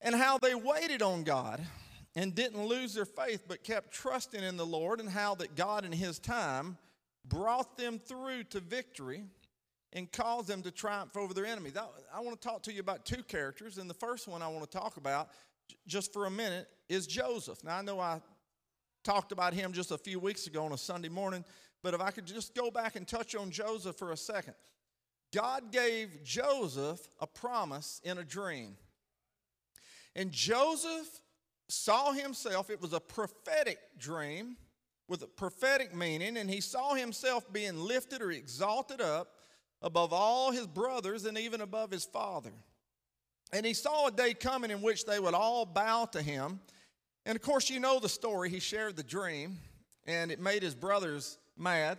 and 0.00 0.14
how 0.14 0.38
they 0.38 0.54
waited 0.54 1.00
on 1.00 1.22
God 1.24 1.60
and 2.14 2.34
didn't 2.34 2.66
lose 2.66 2.94
their 2.94 3.06
faith 3.06 3.44
but 3.48 3.64
kept 3.64 3.90
trusting 3.90 4.42
in 4.42 4.56
the 4.56 4.66
Lord 4.66 5.00
and 5.00 5.08
how 5.08 5.34
that 5.36 5.54
God 5.54 5.84
in 5.84 5.92
his 5.92 6.18
time 6.18 6.76
brought 7.24 7.78
them 7.78 7.98
through 7.98 8.44
to 8.44 8.60
victory 8.60 9.24
and 9.94 10.10
caused 10.10 10.48
them 10.48 10.62
to 10.62 10.70
triumph 10.70 11.16
over 11.16 11.32
their 11.34 11.46
enemies. 11.46 11.74
I, 11.76 11.86
I 12.14 12.20
want 12.20 12.40
to 12.40 12.48
talk 12.48 12.62
to 12.64 12.72
you 12.72 12.80
about 12.80 13.04
two 13.04 13.22
characters 13.22 13.78
and 13.78 13.88
the 13.88 13.94
first 13.94 14.28
one 14.28 14.42
I 14.42 14.48
want 14.48 14.70
to 14.70 14.78
talk 14.78 14.96
about 14.96 15.28
just 15.86 16.12
for 16.12 16.26
a 16.26 16.30
minute 16.30 16.68
is 16.88 17.06
Joseph. 17.06 17.62
Now 17.64 17.78
I 17.78 17.82
know 17.82 18.00
I 18.00 18.20
talked 19.04 19.32
about 19.32 19.54
him 19.54 19.72
just 19.72 19.90
a 19.90 19.98
few 19.98 20.20
weeks 20.20 20.46
ago 20.46 20.64
on 20.64 20.72
a 20.72 20.78
Sunday 20.78 21.08
morning, 21.08 21.44
but 21.82 21.94
if 21.94 22.00
I 22.00 22.10
could 22.10 22.26
just 22.26 22.54
go 22.54 22.70
back 22.70 22.96
and 22.96 23.06
touch 23.06 23.34
on 23.34 23.50
Joseph 23.50 23.96
for 23.96 24.12
a 24.12 24.16
second. 24.16 24.54
God 25.32 25.72
gave 25.72 26.22
Joseph 26.22 27.00
a 27.20 27.26
promise 27.26 28.00
in 28.04 28.18
a 28.18 28.24
dream. 28.24 28.76
And 30.14 30.30
Joseph 30.30 31.08
saw 31.68 32.12
himself, 32.12 32.68
it 32.68 32.82
was 32.82 32.92
a 32.92 33.00
prophetic 33.00 33.78
dream 33.98 34.56
with 35.08 35.22
a 35.22 35.26
prophetic 35.26 35.94
meaning, 35.94 36.36
and 36.36 36.50
he 36.50 36.60
saw 36.60 36.94
himself 36.94 37.50
being 37.52 37.78
lifted 37.78 38.20
or 38.20 38.30
exalted 38.30 39.00
up 39.00 39.28
above 39.80 40.12
all 40.12 40.52
his 40.52 40.66
brothers 40.66 41.24
and 41.24 41.36
even 41.38 41.60
above 41.60 41.90
his 41.90 42.04
father. 42.04 42.52
And 43.52 43.66
he 43.66 43.74
saw 43.74 44.06
a 44.06 44.10
day 44.10 44.34
coming 44.34 44.70
in 44.70 44.80
which 44.80 45.04
they 45.04 45.20
would 45.20 45.34
all 45.34 45.66
bow 45.66 46.06
to 46.06 46.22
him. 46.22 46.60
And 47.26 47.36
of 47.36 47.42
course, 47.42 47.68
you 47.68 47.80
know 47.80 48.00
the 48.00 48.08
story. 48.08 48.48
He 48.50 48.60
shared 48.60 48.96
the 48.96 49.02
dream, 49.02 49.58
and 50.06 50.32
it 50.32 50.40
made 50.40 50.62
his 50.62 50.74
brothers 50.74 51.38
mad 51.56 51.98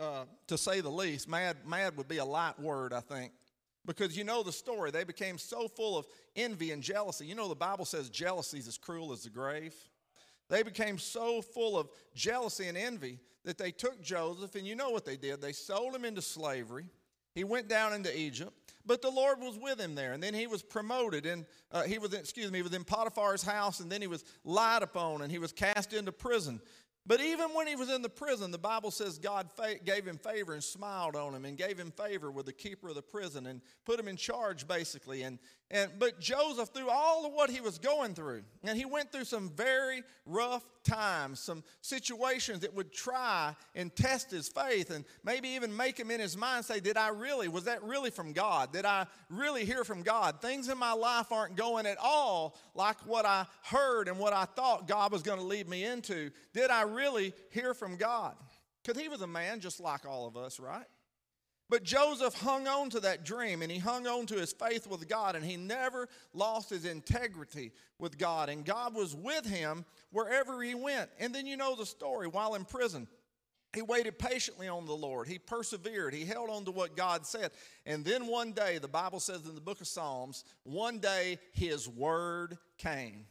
uh, 0.00 0.24
to 0.46 0.58
say 0.58 0.80
the 0.80 0.90
least. 0.90 1.28
Mad, 1.28 1.56
mad 1.66 1.96
would 1.96 2.08
be 2.08 2.18
a 2.18 2.24
light 2.24 2.58
word, 2.58 2.92
I 2.92 3.00
think, 3.00 3.32
because 3.84 4.16
you 4.16 4.24
know 4.24 4.42
the 4.42 4.52
story. 4.52 4.90
They 4.90 5.04
became 5.04 5.38
so 5.38 5.68
full 5.68 5.98
of 5.98 6.06
envy 6.36 6.72
and 6.72 6.82
jealousy. 6.82 7.26
You 7.26 7.34
know 7.34 7.48
the 7.48 7.54
Bible 7.54 7.84
says 7.84 8.08
jealousy 8.08 8.58
is 8.58 8.68
as 8.68 8.78
cruel 8.78 9.12
as 9.12 9.24
the 9.24 9.30
grave. 9.30 9.74
They 10.48 10.62
became 10.62 10.98
so 10.98 11.42
full 11.42 11.78
of 11.78 11.88
jealousy 12.14 12.68
and 12.68 12.78
envy 12.78 13.18
that 13.44 13.58
they 13.58 13.70
took 13.70 14.02
Joseph, 14.02 14.54
and 14.54 14.66
you 14.66 14.74
know 14.74 14.90
what 14.90 15.04
they 15.04 15.16
did? 15.16 15.40
They 15.40 15.52
sold 15.52 15.94
him 15.94 16.04
into 16.04 16.22
slavery. 16.22 16.86
He 17.34 17.44
went 17.44 17.68
down 17.68 17.92
into 17.92 18.16
Egypt, 18.18 18.67
but 18.88 19.02
the 19.02 19.10
Lord 19.10 19.38
was 19.40 19.56
with 19.56 19.78
him 19.78 19.94
there. 19.94 20.14
And 20.14 20.22
then 20.22 20.34
he 20.34 20.48
was 20.48 20.62
promoted, 20.62 21.26
and 21.26 21.44
uh, 21.70 21.82
he 21.82 21.98
was, 21.98 22.14
excuse 22.14 22.50
me, 22.50 22.58
he 22.58 22.62
was 22.62 22.74
in 22.74 22.82
Potiphar's 22.82 23.42
house, 23.42 23.78
and 23.80 23.92
then 23.92 24.00
he 24.00 24.08
was 24.08 24.24
lied 24.44 24.82
upon, 24.82 25.22
and 25.22 25.30
he 25.30 25.38
was 25.38 25.52
cast 25.52 25.92
into 25.92 26.10
prison. 26.10 26.60
But 27.06 27.20
even 27.20 27.50
when 27.54 27.66
he 27.66 27.76
was 27.76 27.90
in 27.90 28.02
the 28.02 28.08
prison, 28.08 28.50
the 28.50 28.58
Bible 28.58 28.90
says 28.90 29.18
God 29.18 29.48
gave 29.84 30.06
him 30.06 30.18
favor 30.18 30.52
and 30.52 30.62
smiled 30.62 31.16
on 31.16 31.34
him 31.34 31.44
and 31.44 31.56
gave 31.56 31.78
him 31.78 31.90
favor 31.90 32.30
with 32.30 32.46
the 32.46 32.52
keeper 32.52 32.88
of 32.88 32.96
the 32.96 33.02
prison 33.02 33.46
and 33.46 33.62
put 33.86 34.00
him 34.00 34.08
in 34.08 34.16
charge, 34.16 34.66
basically. 34.66 35.22
And, 35.22 35.38
and, 35.70 35.90
but 35.98 36.18
Joseph, 36.18 36.70
through 36.70 36.88
all 36.88 37.26
of 37.26 37.34
what 37.34 37.50
he 37.50 37.60
was 37.60 37.76
going 37.76 38.14
through, 38.14 38.42
and 38.64 38.78
he 38.78 38.86
went 38.86 39.12
through 39.12 39.24
some 39.24 39.50
very 39.50 40.02
rough 40.24 40.64
times, 40.82 41.40
some 41.40 41.62
situations 41.82 42.60
that 42.60 42.72
would 42.74 42.90
try 42.90 43.54
and 43.74 43.94
test 43.94 44.30
his 44.30 44.48
faith 44.48 44.90
and 44.90 45.04
maybe 45.24 45.48
even 45.50 45.76
make 45.76 46.00
him 46.00 46.10
in 46.10 46.20
his 46.20 46.38
mind 46.38 46.64
say, 46.64 46.80
Did 46.80 46.96
I 46.96 47.08
really, 47.08 47.48
was 47.48 47.64
that 47.64 47.82
really 47.82 48.08
from 48.08 48.32
God? 48.32 48.72
Did 48.72 48.86
I 48.86 49.06
really 49.28 49.66
hear 49.66 49.84
from 49.84 50.02
God? 50.02 50.40
Things 50.40 50.70
in 50.70 50.78
my 50.78 50.94
life 50.94 51.30
aren't 51.32 51.54
going 51.54 51.84
at 51.84 51.98
all 52.02 52.56
like 52.74 52.96
what 53.06 53.26
I 53.26 53.44
heard 53.62 54.08
and 54.08 54.18
what 54.18 54.32
I 54.32 54.46
thought 54.46 54.88
God 54.88 55.12
was 55.12 55.20
going 55.20 55.38
to 55.38 55.44
lead 55.44 55.68
me 55.68 55.84
into. 55.84 56.30
Did 56.54 56.70
I 56.70 56.82
really 56.82 57.34
hear 57.50 57.74
from 57.74 57.96
God? 57.96 58.34
Because 58.82 58.98
he 59.00 59.10
was 59.10 59.20
a 59.20 59.26
man 59.26 59.60
just 59.60 59.80
like 59.80 60.06
all 60.06 60.26
of 60.26 60.34
us, 60.34 60.58
right? 60.58 60.86
But 61.70 61.82
Joseph 61.82 62.34
hung 62.34 62.66
on 62.66 62.88
to 62.90 63.00
that 63.00 63.24
dream 63.24 63.60
and 63.60 63.70
he 63.70 63.78
hung 63.78 64.06
on 64.06 64.26
to 64.26 64.36
his 64.36 64.52
faith 64.52 64.86
with 64.86 65.06
God 65.08 65.36
and 65.36 65.44
he 65.44 65.56
never 65.56 66.08
lost 66.32 66.70
his 66.70 66.86
integrity 66.86 67.72
with 67.98 68.16
God. 68.16 68.48
And 68.48 68.64
God 68.64 68.94
was 68.94 69.14
with 69.14 69.44
him 69.44 69.84
wherever 70.10 70.62
he 70.62 70.74
went. 70.74 71.10
And 71.18 71.34
then 71.34 71.46
you 71.46 71.56
know 71.56 71.76
the 71.76 71.84
story 71.84 72.26
while 72.26 72.54
in 72.54 72.64
prison. 72.64 73.06
He 73.74 73.82
waited 73.82 74.18
patiently 74.18 74.66
on 74.66 74.86
the 74.86 74.96
Lord. 74.96 75.28
He 75.28 75.38
persevered. 75.38 76.14
He 76.14 76.24
held 76.24 76.48
on 76.48 76.64
to 76.64 76.70
what 76.70 76.96
God 76.96 77.26
said. 77.26 77.50
And 77.84 78.02
then 78.02 78.26
one 78.26 78.52
day, 78.52 78.78
the 78.78 78.88
Bible 78.88 79.20
says 79.20 79.44
in 79.46 79.54
the 79.54 79.60
book 79.60 79.82
of 79.82 79.86
Psalms, 79.86 80.44
one 80.62 81.00
day 81.00 81.38
his 81.52 81.86
word 81.86 82.56
came 82.78 83.26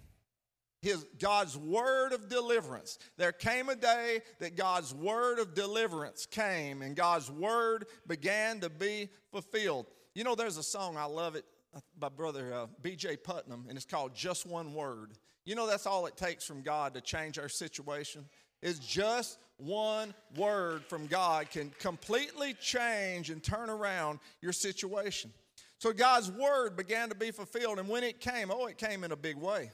his 0.81 1.05
God's 1.19 1.57
word 1.57 2.13
of 2.13 2.29
deliverance. 2.29 3.00
There 3.17 3.31
came 3.31 3.69
a 3.69 3.75
day 3.75 4.22
that 4.39 4.55
God's 4.55 4.93
word 4.93 5.39
of 5.39 5.53
deliverance 5.53 6.25
came 6.25 6.81
and 6.81 6.96
God's 6.96 7.31
word 7.31 7.86
began 8.07 8.60
to 8.62 8.69
be 8.69 9.10
fulfilled. 9.31 9.88
You 10.13 10.24
know, 10.24 10.36
there's 10.36 10.57
a 10.57 10.63
song, 10.63 10.98
I 10.98 11.05
love 11.05 11.36
it, 11.36 11.46
uh, 11.75 11.79
by 12.00 12.10
brother 12.10 12.53
uh, 12.53 12.67
B.J. 12.81 13.17
Putnam, 13.17 13.65
and 13.67 13.77
it's 13.77 13.86
called 13.86 14.15
Just 14.15 14.46
One 14.46 14.74
Word. 14.74 15.13
You 15.46 15.55
know, 15.55 15.67
that's 15.67 15.86
all 15.86 16.05
it 16.05 16.17
takes 16.17 16.46
from 16.46 16.62
God 16.62 16.93
to 16.93 17.01
change 17.01 17.39
our 17.39 17.50
situation. 17.50 18.25
Is 18.62 18.79
just 18.79 19.38
one 19.57 20.13
word 20.36 20.84
from 20.86 21.07
God 21.07 21.50
can 21.51 21.72
completely 21.79 22.53
change 22.55 23.29
and 23.29 23.43
turn 23.43 23.69
around 23.69 24.19
your 24.41 24.53
situation. 24.53 25.31
So 25.79 25.93
God's 25.93 26.31
word 26.31 26.75
began 26.75 27.10
to 27.10 27.15
be 27.15 27.31
fulfilled, 27.31 27.77
and 27.79 27.88
when 27.88 28.03
it 28.03 28.19
came, 28.19 28.50
oh, 28.51 28.65
it 28.65 28.77
came 28.77 29.03
in 29.03 29.12
a 29.12 29.15
big 29.15 29.38
way. 29.38 29.72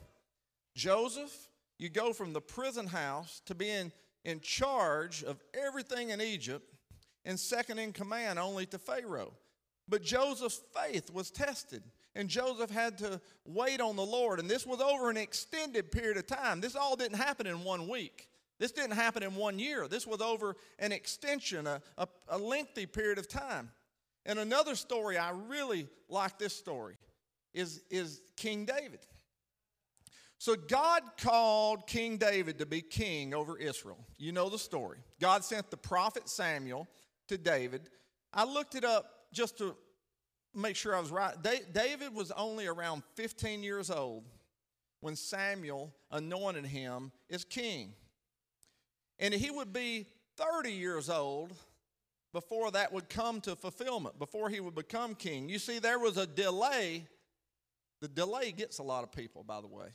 Joseph, 0.76 1.50
you 1.78 1.90
go 1.90 2.14
from 2.14 2.34
the 2.34 2.42
prison 2.42 2.88
house 2.88 3.42
to 3.46 3.56
being 3.56 3.92
in 4.26 4.40
charge 4.40 5.24
of 5.24 5.42
everything 5.54 6.10
in 6.10 6.22
Egypt 6.22 6.74
and 7.26 7.40
second 7.40 7.80
in 7.80 7.94
command 7.94 8.40
only 8.40 8.66
to 8.68 8.78
Pharaoh. 8.78 9.34
But 9.88 10.02
Joseph's 10.04 10.62
faith 10.74 11.12
was 11.12 11.30
tested, 11.30 11.84
and 12.16 12.30
Joseph 12.30 12.70
had 12.70 12.98
to 13.00 13.20
wait 13.46 13.82
on 13.82 13.96
the 13.96 14.06
Lord. 14.06 14.40
And 14.40 14.50
this 14.50 14.66
was 14.66 14.80
over 14.80 15.10
an 15.10 15.18
extended 15.18 15.92
period 15.92 16.18
of 16.18 16.26
time. 16.26 16.62
This 16.62 16.76
all 16.76 16.96
didn't 16.96 17.18
happen 17.18 17.48
in 17.48 17.64
one 17.64 17.88
week. 17.90 18.30
This 18.60 18.72
didn't 18.72 18.96
happen 18.96 19.24
in 19.24 19.36
one 19.36 19.60
year. 19.60 19.88
This 19.88 20.08
was 20.08 20.22
over 20.22 20.56
an 20.80 20.92
extension, 20.92 21.68
a, 21.68 21.82
a, 21.98 22.08
a 22.30 22.38
lengthy 22.38 22.86
period 22.86 23.18
of 23.18 23.28
time. 23.28 23.72
And 24.26 24.40
another 24.40 24.76
story, 24.76 25.18
I 25.18 25.32
really 25.32 25.90
like 26.08 26.40
this 26.40 26.56
story, 26.56 26.96
is, 27.54 27.84
is 27.90 28.22
King 28.38 28.66
David. 28.66 29.06
So 30.44 30.58
God 30.58 31.04
called 31.22 31.88
King 31.88 32.18
David 32.18 32.58
to 32.58 32.66
be 32.66 32.82
king 32.82 33.34
over 33.34 33.58
Israel. 33.58 34.06
You 34.18 34.34
know 34.34 34.50
the 34.50 34.60
story. 34.60 34.98
God 35.22 35.46
sent 35.46 35.72
the 35.72 35.78
prophet 35.78 36.28
Samuel 36.28 36.90
to 37.30 37.38
David. 37.38 37.84
I 38.34 38.44
looked 38.44 38.76
it 38.76 38.84
up 38.84 39.10
just 39.32 39.58
to 39.60 39.74
make 40.54 40.76
sure 40.76 40.98
I 40.98 41.00
was 41.00 41.12
right. 41.12 41.34
David 41.72 42.14
was 42.14 42.30
only 42.32 42.68
around 42.68 43.04
15 43.16 43.64
years 43.64 43.90
old 43.90 44.26
when 45.00 45.16
Samuel 45.16 45.94
anointed 46.12 46.66
him 46.66 47.14
as 47.32 47.46
king. 47.46 47.94
And 49.20 49.34
he 49.34 49.50
would 49.50 49.72
be 49.72 50.08
30 50.36 50.74
years 50.74 51.10
old 51.10 51.54
before 52.34 52.70
that 52.72 52.92
would 52.92 53.08
come 53.08 53.40
to 53.40 53.56
fulfillment, 53.56 54.20
before 54.20 54.50
he 54.50 54.60
would 54.60 54.76
become 54.76 55.16
king. 55.16 55.48
You 55.48 55.58
see, 55.58 55.80
there 55.80 56.00
was 56.00 56.18
a 56.18 56.28
delay. 56.28 57.08
The 58.02 58.10
delay 58.10 58.52
gets 58.52 58.80
a 58.80 58.84
lot 58.84 59.06
of 59.06 59.12
people, 59.14 59.46
by 59.46 59.62
the 59.62 59.68
way. 59.68 59.88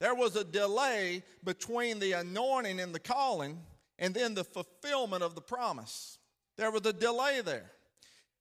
There 0.00 0.14
was 0.14 0.34
a 0.34 0.44
delay 0.44 1.22
between 1.44 1.98
the 1.98 2.12
anointing 2.12 2.80
and 2.80 2.94
the 2.94 2.98
calling 2.98 3.60
and 3.98 4.14
then 4.14 4.34
the 4.34 4.44
fulfillment 4.44 5.22
of 5.22 5.34
the 5.34 5.42
promise. 5.42 6.18
There 6.56 6.70
was 6.70 6.84
a 6.86 6.92
delay 6.92 7.42
there. 7.42 7.70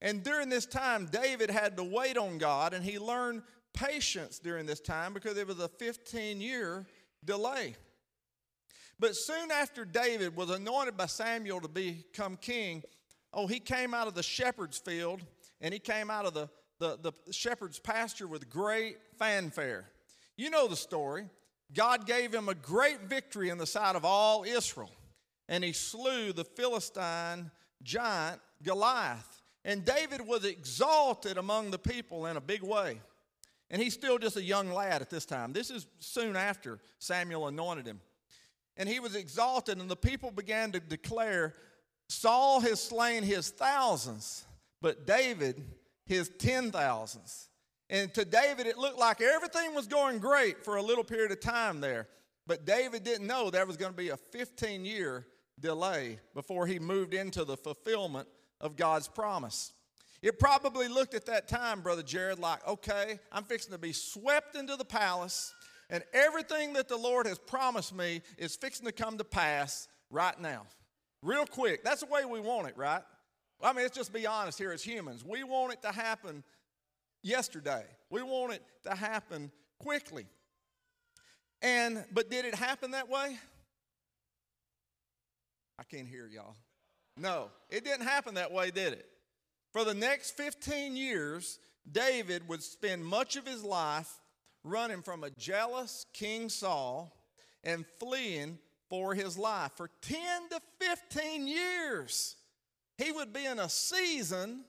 And 0.01 0.23
during 0.23 0.47
this 0.47 0.65
time, 0.65 1.09
David 1.11 1.49
had 1.49 1.75
to 1.75 1.83
wait 1.83 2.17
on 2.17 2.37
God 2.37 2.73
and 2.73 2.83
he 2.83 2.97
learned 2.97 3.43
patience 3.73 4.39
during 4.39 4.65
this 4.65 4.79
time 4.79 5.13
because 5.13 5.37
it 5.37 5.45
was 5.45 5.59
a 5.59 5.67
15 5.67 6.39
year 6.39 6.85
delay. 7.25 7.75
But 8.97 9.15
soon 9.15 9.51
after 9.51 9.83
David 9.83 10.35
was 10.35 10.49
anointed 10.49 10.95
by 10.95 11.05
Samuel 11.07 11.61
to 11.61 11.67
become 11.67 12.37
king, 12.37 12.83
oh, 13.33 13.47
he 13.47 13.59
came 13.59 13.93
out 13.93 14.07
of 14.07 14.15
the 14.15 14.23
shepherd's 14.23 14.77
field 14.77 15.21
and 15.59 15.73
he 15.73 15.79
came 15.79 16.09
out 16.09 16.25
of 16.25 16.33
the, 16.33 16.49
the, 16.79 16.97
the 17.01 17.33
shepherd's 17.33 17.79
pasture 17.79 18.27
with 18.27 18.49
great 18.49 18.97
fanfare. 19.17 19.89
You 20.37 20.49
know 20.49 20.69
the 20.69 20.77
story. 20.77 21.25
God 21.73 22.07
gave 22.07 22.33
him 22.33 22.49
a 22.49 22.55
great 22.55 23.01
victory 23.01 23.49
in 23.49 23.57
the 23.57 23.67
sight 23.67 23.95
of 23.95 24.03
all 24.03 24.43
Israel, 24.43 24.91
and 25.47 25.63
he 25.63 25.73
slew 25.73 26.33
the 26.33 26.45
Philistine 26.45 27.51
giant 27.83 28.41
Goliath. 28.63 29.41
And 29.65 29.85
David 29.85 30.25
was 30.25 30.45
exalted 30.45 31.37
among 31.37 31.71
the 31.71 31.77
people 31.77 32.25
in 32.25 32.37
a 32.37 32.41
big 32.41 32.63
way. 32.63 33.01
And 33.69 33.81
he's 33.81 33.93
still 33.93 34.17
just 34.17 34.37
a 34.37 34.41
young 34.41 34.71
lad 34.71 35.01
at 35.01 35.09
this 35.09 35.25
time. 35.25 35.53
This 35.53 35.69
is 35.69 35.85
soon 35.99 36.35
after 36.35 36.79
Samuel 36.97 37.47
anointed 37.47 37.85
him. 37.85 37.99
And 38.77 38.87
he 38.87 38.99
was 38.99 39.15
exalted, 39.15 39.77
and 39.77 39.89
the 39.89 39.95
people 39.95 40.31
began 40.31 40.71
to 40.71 40.79
declare 40.79 41.53
Saul 42.07 42.61
has 42.61 42.81
slain 42.81 43.23
his 43.23 43.49
thousands, 43.49 44.45
but 44.81 45.05
David 45.05 45.61
his 46.05 46.31
ten 46.39 46.71
thousands. 46.71 47.48
And 47.89 48.13
to 48.13 48.23
David, 48.23 48.67
it 48.67 48.77
looked 48.77 48.99
like 48.99 49.21
everything 49.21 49.73
was 49.73 49.87
going 49.87 50.19
great 50.19 50.63
for 50.63 50.75
a 50.75 50.81
little 50.81 51.03
period 51.03 51.31
of 51.31 51.39
time 51.39 51.81
there. 51.81 52.07
But 52.45 52.65
David 52.65 53.03
didn't 53.03 53.27
know 53.27 53.49
there 53.49 53.65
was 53.65 53.77
going 53.77 53.91
to 53.91 53.97
be 53.97 54.09
a 54.09 54.17
15 54.17 54.85
year 54.85 55.25
delay 55.59 56.19
before 56.33 56.67
he 56.67 56.79
moved 56.79 57.13
into 57.13 57.43
the 57.43 57.57
fulfillment 57.57 58.27
of 58.61 58.75
God's 58.75 59.07
promise. 59.07 59.73
It 60.21 60.37
probably 60.37 60.87
looked 60.87 61.13
at 61.13 61.25
that 61.27 61.47
time, 61.47 61.81
Brother 61.81 62.03
Jared, 62.03 62.39
like, 62.39 62.65
okay, 62.67 63.19
I'm 63.31 63.43
fixing 63.43 63.71
to 63.71 63.77
be 63.77 63.93
swept 63.93 64.55
into 64.55 64.75
the 64.75 64.85
palace, 64.85 65.53
and 65.89 66.03
everything 66.13 66.73
that 66.73 66.89
the 66.89 66.97
Lord 66.97 67.25
has 67.25 67.39
promised 67.39 67.95
me 67.95 68.21
is 68.37 68.55
fixing 68.55 68.85
to 68.85 68.91
come 68.91 69.17
to 69.17 69.23
pass 69.23 69.87
right 70.09 70.39
now. 70.39 70.65
Real 71.21 71.45
quick. 71.45 71.83
That's 71.83 72.01
the 72.01 72.07
way 72.07 72.25
we 72.25 72.41
want 72.41 72.67
it, 72.67 72.77
right? 72.77 73.01
I 73.61 73.73
mean, 73.73 73.83
let's 73.83 73.95
just 73.95 74.13
be 74.13 74.25
honest 74.25 74.57
here 74.57 74.71
as 74.71 74.83
humans. 74.83 75.23
We 75.23 75.43
want 75.43 75.73
it 75.73 75.81
to 75.83 75.91
happen 75.91 76.43
yesterday. 77.21 77.83
We 78.09 78.21
want 78.21 78.53
it 78.53 78.63
to 78.83 78.95
happen 78.95 79.51
quickly. 79.79 80.25
And 81.61 82.05
but 82.11 82.29
did 82.29 82.45
it 82.45 82.55
happen 82.55 82.91
that 82.91 83.09
way? 83.09 83.37
I 85.77 85.83
can't 85.83 86.07
hear 86.07 86.27
y'all. 86.27 86.55
No, 87.17 87.49
it 87.69 87.83
didn't 87.83 88.07
happen 88.07 88.35
that 88.35 88.51
way, 88.51 88.71
did 88.71 88.93
it? 88.93 89.05
For 89.71 89.83
the 89.83 89.93
next 89.93 90.31
15 90.37 90.95
years, 90.95 91.59
David 91.89 92.47
would 92.47 92.63
spend 92.63 93.05
much 93.05 93.35
of 93.35 93.47
his 93.47 93.63
life 93.63 94.09
running 94.63 95.01
from 95.01 95.23
a 95.23 95.29
jealous 95.31 96.05
King 96.13 96.49
Saul 96.49 97.13
and 97.63 97.85
fleeing 97.99 98.57
for 98.89 99.13
his 99.13 99.37
life. 99.37 99.71
For 99.75 99.89
10 100.01 100.19
to 100.49 100.61
15 100.79 101.47
years, 101.47 102.35
he 102.97 103.11
would 103.11 103.31
be 103.31 103.45
in 103.45 103.59
a 103.59 103.69
season 103.69 104.63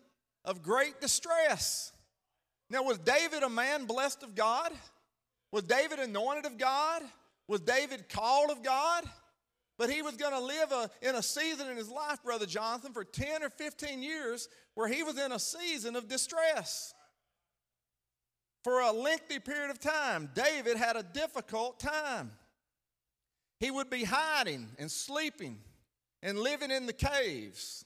of 0.45 0.62
great 0.62 1.00
distress. 1.00 1.92
Now, 2.71 2.85
was 2.85 2.99
David 2.99 3.43
a 3.43 3.49
man 3.49 3.85
blessed 3.85 4.23
of 4.23 4.35
God? 4.35 4.73
Was 5.53 5.65
David 5.65 5.99
anointed 5.99 6.47
of 6.47 6.57
God? 6.57 7.03
Was 7.49 7.61
David 7.61 8.09
called 8.09 8.50
of 8.50 8.62
God? 8.62 9.05
But 9.77 9.91
he 9.91 10.03
was 10.03 10.17
going 10.17 10.33
to 10.33 10.41
live 10.41 10.73
a, 10.73 10.91
in 11.03 11.17
a 11.17 11.23
season 11.23 11.69
in 11.69 11.77
his 11.77 11.91
life, 11.91 12.23
Brother 12.23 12.47
Jonathan, 12.47 12.93
for 12.93 13.03
10 13.03 13.43
or 13.43 13.50
15 13.50 14.03
years 14.03 14.49
where 14.75 14.87
he 14.87 15.03
was 15.03 15.19
in 15.19 15.33
a 15.33 15.39
season 15.39 15.97
of 15.97 16.07
distress. 16.07 16.95
For 18.62 18.81
a 18.81 18.93
lengthy 18.93 19.39
period 19.39 19.71
of 19.71 19.81
time, 19.81 20.31
David 20.35 20.77
had 20.77 20.97
a 20.97 21.03
difficult 21.03 21.81
time. 21.81 22.33
He 23.59 23.71
would 23.71 23.91
be 23.91 24.05
hiding 24.05 24.69
and 24.79 24.91
sleeping 24.91 25.59
and 26.23 26.39
living 26.39 26.71
in 26.71 26.87
the 26.87 26.93
caves. 26.93 27.85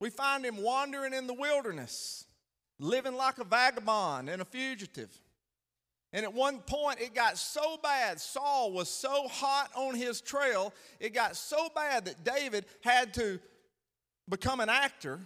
We 0.00 0.10
find 0.10 0.44
him 0.44 0.62
wandering 0.62 1.14
in 1.14 1.26
the 1.26 1.34
wilderness, 1.34 2.24
living 2.82 3.14
like 3.14 3.38
a 3.38 3.44
vagabond 3.44 4.28
and 4.28 4.42
a 4.42 4.44
fugitive. 4.44 5.10
And 6.12 6.24
at 6.24 6.34
one 6.34 6.58
point, 6.58 7.00
it 7.00 7.14
got 7.14 7.38
so 7.38 7.78
bad, 7.82 8.20
Saul 8.20 8.72
was 8.72 8.90
so 8.90 9.28
hot 9.28 9.70
on 9.74 9.94
his 9.94 10.20
trail, 10.20 10.74
it 11.00 11.14
got 11.14 11.36
so 11.36 11.68
bad 11.74 12.04
that 12.04 12.22
David 12.22 12.66
had 12.82 13.14
to 13.14 13.38
become 14.28 14.60
an 14.60 14.68
actor 14.68 15.20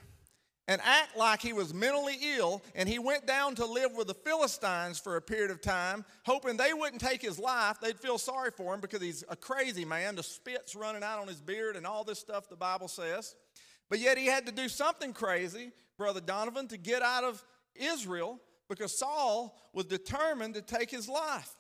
and 0.69 0.81
act 0.85 1.17
like 1.17 1.41
he 1.41 1.53
was 1.53 1.73
mentally 1.73 2.17
ill, 2.37 2.61
and 2.75 2.89
he 2.89 2.99
went 2.99 3.27
down 3.27 3.55
to 3.55 3.65
live 3.65 3.93
with 3.97 4.09
the 4.09 4.15
Philistines 4.15 4.99
for 4.99 5.17
a 5.17 5.23
period 5.23 5.51
of 5.51 5.61
time, 5.61 6.05
hoping 6.25 6.57
they 6.57 6.73
wouldn't 6.73 7.01
take 7.01 7.23
his 7.23 7.39
life. 7.39 7.79
They'd 7.81 7.99
feel 7.99 8.19
sorry 8.19 8.51
for 8.51 8.75
him 8.75 8.81
because 8.81 9.01
he's 9.01 9.23
a 9.29 9.37
crazy 9.37 9.85
man. 9.85 10.17
The 10.17 10.25
spit's 10.25 10.75
running 10.75 11.05
out 11.05 11.21
on 11.21 11.29
his 11.29 11.41
beard 11.41 11.77
and 11.77 11.87
all 11.87 12.03
this 12.03 12.19
stuff 12.19 12.49
the 12.49 12.57
Bible 12.57 12.89
says. 12.89 13.37
But 13.89 14.01
yet 14.01 14.19
he 14.19 14.27
had 14.27 14.47
to 14.47 14.53
do 14.53 14.69
something 14.69 15.13
crazy, 15.13 15.71
Brother 15.97 16.21
Donovan, 16.21 16.69
to 16.69 16.77
get 16.77 17.03
out 17.03 17.25
of 17.25 17.43
Israel 17.75 18.39
because 18.69 18.99
Saul 18.99 19.57
was 19.73 19.87
determined 19.87 20.55
to 20.55 20.63
take 20.63 20.91
his 20.91 21.09
life. 21.09 21.55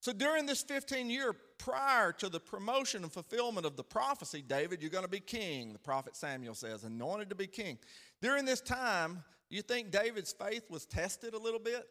So 0.00 0.12
during 0.12 0.46
this 0.46 0.62
15 0.62 1.10
year 1.10 1.34
prior 1.58 2.12
to 2.12 2.28
the 2.28 2.40
promotion 2.40 3.02
and 3.02 3.12
fulfillment 3.12 3.66
of 3.66 3.76
the 3.76 3.82
prophecy, 3.82 4.42
David, 4.46 4.80
you're 4.80 4.90
going 4.90 5.04
to 5.04 5.10
be 5.10 5.20
king, 5.20 5.72
the 5.72 5.78
prophet 5.78 6.16
Samuel 6.16 6.54
says, 6.54 6.84
anointed 6.84 7.28
to 7.30 7.34
be 7.34 7.46
king. 7.46 7.78
During 8.22 8.44
this 8.44 8.60
time, 8.60 9.24
you 9.50 9.62
think 9.62 9.90
David's 9.90 10.32
faith 10.32 10.70
was 10.70 10.86
tested 10.86 11.34
a 11.34 11.38
little 11.38 11.60
bit? 11.60 11.84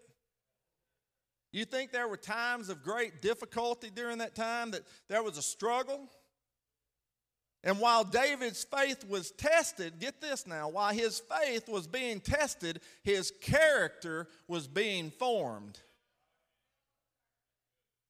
You 1.52 1.66
think 1.66 1.92
there 1.92 2.08
were 2.08 2.18
times 2.18 2.70
of 2.70 2.84
great 2.84 3.22
difficulty 3.22 3.90
during 3.94 4.20
that 4.20 4.36
time, 4.36 4.72
that 4.72 4.84
there 5.10 5.24
was 5.24 5.38
a 5.38 5.42
struggle? 5.42 6.10
And 7.68 7.82
while 7.82 8.06
David's 8.06 8.64
faith 8.64 9.04
was 9.10 9.32
tested, 9.32 10.00
get 10.00 10.22
this 10.22 10.48
now, 10.48 10.70
while 10.70 10.94
his 10.94 11.20
faith 11.20 11.68
was 11.68 11.86
being 11.86 12.22
tested, 12.22 12.80
his 13.04 13.34
character 13.42 14.30
was 14.48 14.70
being 14.70 15.12
formed. 15.12 15.78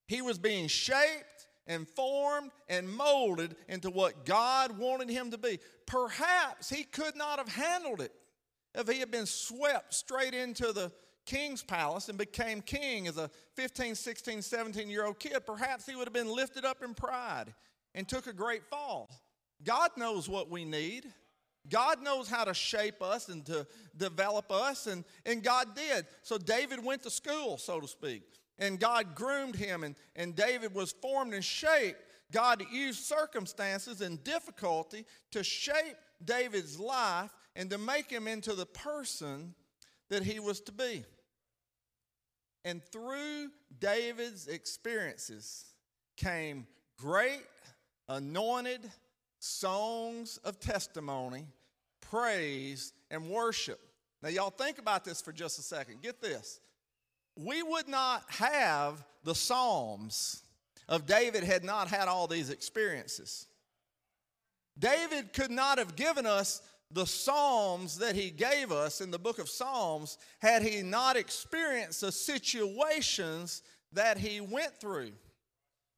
He 0.08 0.22
was 0.22 0.38
being 0.38 0.68
shaped 0.68 1.48
and 1.66 1.88
formed 1.88 2.52
and 2.70 2.88
molded 2.88 3.56
into 3.68 3.90
what 3.90 4.26
God 4.26 4.78
wanted 4.78 5.10
him 5.10 5.32
to 5.32 5.40
be. 5.40 5.58
Perhaps 5.88 6.70
he 6.70 6.84
could 6.84 7.16
not 7.16 7.40
have 7.40 7.50
handled 7.50 8.00
it 8.00 8.14
if 8.76 8.88
he 8.88 9.00
had 9.00 9.10
been 9.10 9.26
swept 9.26 9.92
straight 9.92 10.36
into 10.36 10.72
the 10.72 10.92
king's 11.26 11.64
palace 11.64 12.10
and 12.10 12.18
became 12.20 12.62
king 12.62 13.08
as 13.08 13.18
a 13.18 13.32
15, 13.56 13.96
16, 13.96 14.44
17 14.44 14.88
year 14.88 15.08
old 15.08 15.18
kid. 15.18 15.48
Perhaps 15.48 15.88
he 15.88 15.96
would 15.96 16.06
have 16.06 16.14
been 16.14 16.32
lifted 16.32 16.64
up 16.64 16.84
in 16.84 16.94
pride 16.94 17.56
and 17.96 18.08
took 18.08 18.28
a 18.28 18.34
great 18.34 18.64
fall. 18.64 19.10
God 19.64 19.92
knows 19.98 20.30
what 20.30 20.50
we 20.50 20.66
need. 20.66 21.06
God 21.70 22.02
knows 22.02 22.30
how 22.30 22.46
to 22.46 22.54
shape 22.54 23.02
us 23.02 23.28
and 23.28 23.46
to 23.48 23.68
develop 23.98 24.52
us, 24.52 24.88
and, 24.88 25.04
and 25.26 25.44
God 25.44 25.76
did. 25.76 26.06
So 26.22 26.38
David 26.38 26.84
went 26.84 27.04
to 27.04 27.10
school, 27.10 27.58
so 27.58 27.82
to 27.82 27.88
speak 27.88 28.24
and 28.60 28.80
God 28.80 29.16
groomed 29.16 29.56
him, 29.56 29.84
and, 29.84 29.96
and 30.16 30.36
David 30.36 30.74
was 30.74 30.92
formed 30.92 31.34
and 31.34 31.44
shaped. 31.44 32.02
God 32.32 32.64
used 32.72 33.04
circumstances 33.06 34.02
and 34.02 34.24
difficulty 34.24 35.06
to 35.32 35.44
shape 35.44 35.96
David's 36.24 36.80
life 36.80 37.32
and 37.56 37.70
to 37.70 37.78
make 37.78 38.10
him 38.10 38.28
into 38.28 38.54
the 38.54 38.66
person 38.66 39.54
that 40.10 40.24
he 40.24 40.40
was 40.40 40.60
to 40.62 40.72
be. 40.72 41.04
And 42.66 42.84
through 42.84 43.50
David's 43.80 44.48
experiences 44.48 45.66
came 46.18 46.68
great 46.98 47.46
anointed 48.10 48.82
songs 49.40 50.38
of 50.44 50.60
testimony, 50.60 51.46
praise, 52.02 52.94
and 53.12 53.30
worship. 53.30 53.80
Now, 54.22 54.30
y'all 54.30 54.50
think 54.50 54.80
about 54.80 55.06
this 55.06 55.22
for 55.22 55.32
just 55.32 55.60
a 55.60 55.62
second. 55.62 56.02
Get 56.02 56.22
this 56.22 56.60
we 57.38 57.62
would 57.62 57.88
not 57.88 58.24
have 58.30 59.06
the 59.24 59.36
Psalms 59.36 60.42
of 60.90 61.06
David 61.06 61.44
had 61.44 61.64
not 61.64 61.88
had 61.88 62.08
all 62.08 62.28
these 62.28 62.50
experiences. 62.50 63.48
David 64.80 65.34
could 65.34 65.52
not 65.52 65.78
have 65.78 65.96
given 65.96 66.26
us 66.26 66.62
the 66.92 67.06
Psalms 67.06 68.00
that 68.00 68.16
he 68.16 68.32
gave 68.32 68.72
us 68.72 69.02
in 69.02 69.12
the 69.12 69.20
book 69.20 69.40
of 69.40 69.50
Psalms 69.50 70.18
had 70.40 70.62
he 70.62 70.82
not 70.82 71.18
experienced 71.18 72.02
the 72.02 72.12
situations 72.12 73.62
that 73.94 74.18
he 74.18 74.40
went 74.40 74.80
through. 74.80 75.12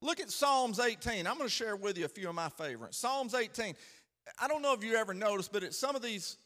Look 0.02 0.20
at 0.20 0.32
Psalms 0.32 0.80
18. 0.80 1.28
I'm 1.28 1.38
going 1.38 1.48
to 1.48 1.54
share 1.54 1.76
with 1.76 1.98
you 1.98 2.06
a 2.06 2.10
few 2.10 2.30
of 2.30 2.36
my 2.36 2.50
favorites. 2.50 2.98
Psalms 2.98 3.34
18. 3.34 3.76
I 4.40 4.48
don't 4.48 4.62
know 4.62 4.74
if 4.74 4.84
you 4.84 4.96
ever 4.96 5.14
noticed, 5.14 5.52
but 5.52 5.64
at 5.64 5.74
some 5.74 5.96
of 5.96 6.02
these 6.02 6.38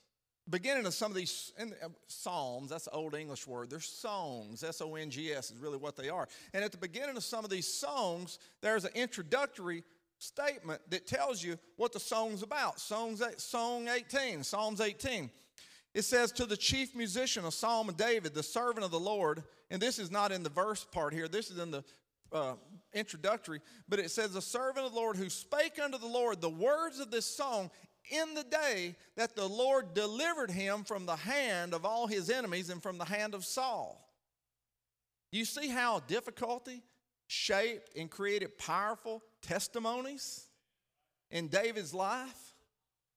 beginning 0.49 0.85
of 0.85 0.93
some 0.93 1.09
of 1.11 1.15
these 1.15 1.53
uh, 1.59 1.87
psalms 2.07 2.69
that's 2.69 2.87
an 2.87 2.93
old 2.93 3.15
english 3.15 3.47
word 3.47 3.69
they're 3.69 3.79
songs 3.79 4.61
s-o-n-g-s 4.61 5.51
is 5.51 5.57
really 5.57 5.77
what 5.77 5.95
they 5.95 6.09
are 6.09 6.27
and 6.53 6.65
at 6.65 6.71
the 6.73 6.77
beginning 6.77 7.15
of 7.15 7.23
some 7.23 7.45
of 7.45 7.49
these 7.49 7.65
songs 7.65 8.39
there's 8.61 8.83
an 8.83 8.91
introductory 8.93 9.85
statement 10.19 10.81
that 10.89 11.07
tells 11.07 11.41
you 11.41 11.57
what 11.77 11.93
the 11.93 11.99
song's 11.99 12.43
about 12.43 12.77
songs 12.77 13.23
song 13.37 13.87
18 13.87 14.43
psalms 14.43 14.81
18 14.81 15.29
it 15.93 16.01
says 16.01 16.29
to 16.33 16.45
the 16.45 16.57
chief 16.57 16.93
musician 16.93 17.45
a 17.45 17.51
psalm 17.51 17.87
of 17.87 17.95
david 17.95 18.33
the 18.33 18.43
servant 18.43 18.83
of 18.83 18.91
the 18.91 18.99
lord 18.99 19.43
and 19.71 19.81
this 19.81 19.97
is 19.97 20.11
not 20.11 20.33
in 20.33 20.43
the 20.43 20.49
verse 20.49 20.85
part 20.91 21.13
here 21.13 21.29
this 21.29 21.51
is 21.51 21.57
in 21.57 21.71
the 21.71 21.85
uh, 22.33 22.53
introductory, 22.93 23.61
but 23.87 23.99
it 23.99 24.11
says, 24.11 24.33
The 24.33 24.41
servant 24.41 24.85
of 24.85 24.93
the 24.93 24.99
Lord 24.99 25.17
who 25.17 25.29
spake 25.29 25.79
unto 25.81 25.97
the 25.97 26.07
Lord 26.07 26.41
the 26.41 26.49
words 26.49 26.99
of 26.99 27.11
this 27.11 27.25
song 27.25 27.69
in 28.09 28.33
the 28.33 28.43
day 28.43 28.95
that 29.15 29.35
the 29.35 29.47
Lord 29.47 29.93
delivered 29.93 30.51
him 30.51 30.83
from 30.83 31.05
the 31.05 31.15
hand 31.15 31.73
of 31.73 31.85
all 31.85 32.07
his 32.07 32.29
enemies 32.29 32.69
and 32.69 32.81
from 32.81 32.97
the 32.97 33.05
hand 33.05 33.33
of 33.33 33.45
Saul. 33.45 33.99
You 35.31 35.45
see 35.45 35.69
how 35.69 36.01
difficulty 36.01 36.83
shaped 37.27 37.97
and 37.97 38.09
created 38.09 38.57
powerful 38.57 39.23
testimonies 39.41 40.47
in 41.31 41.47
David's 41.47 41.93
life? 41.93 42.53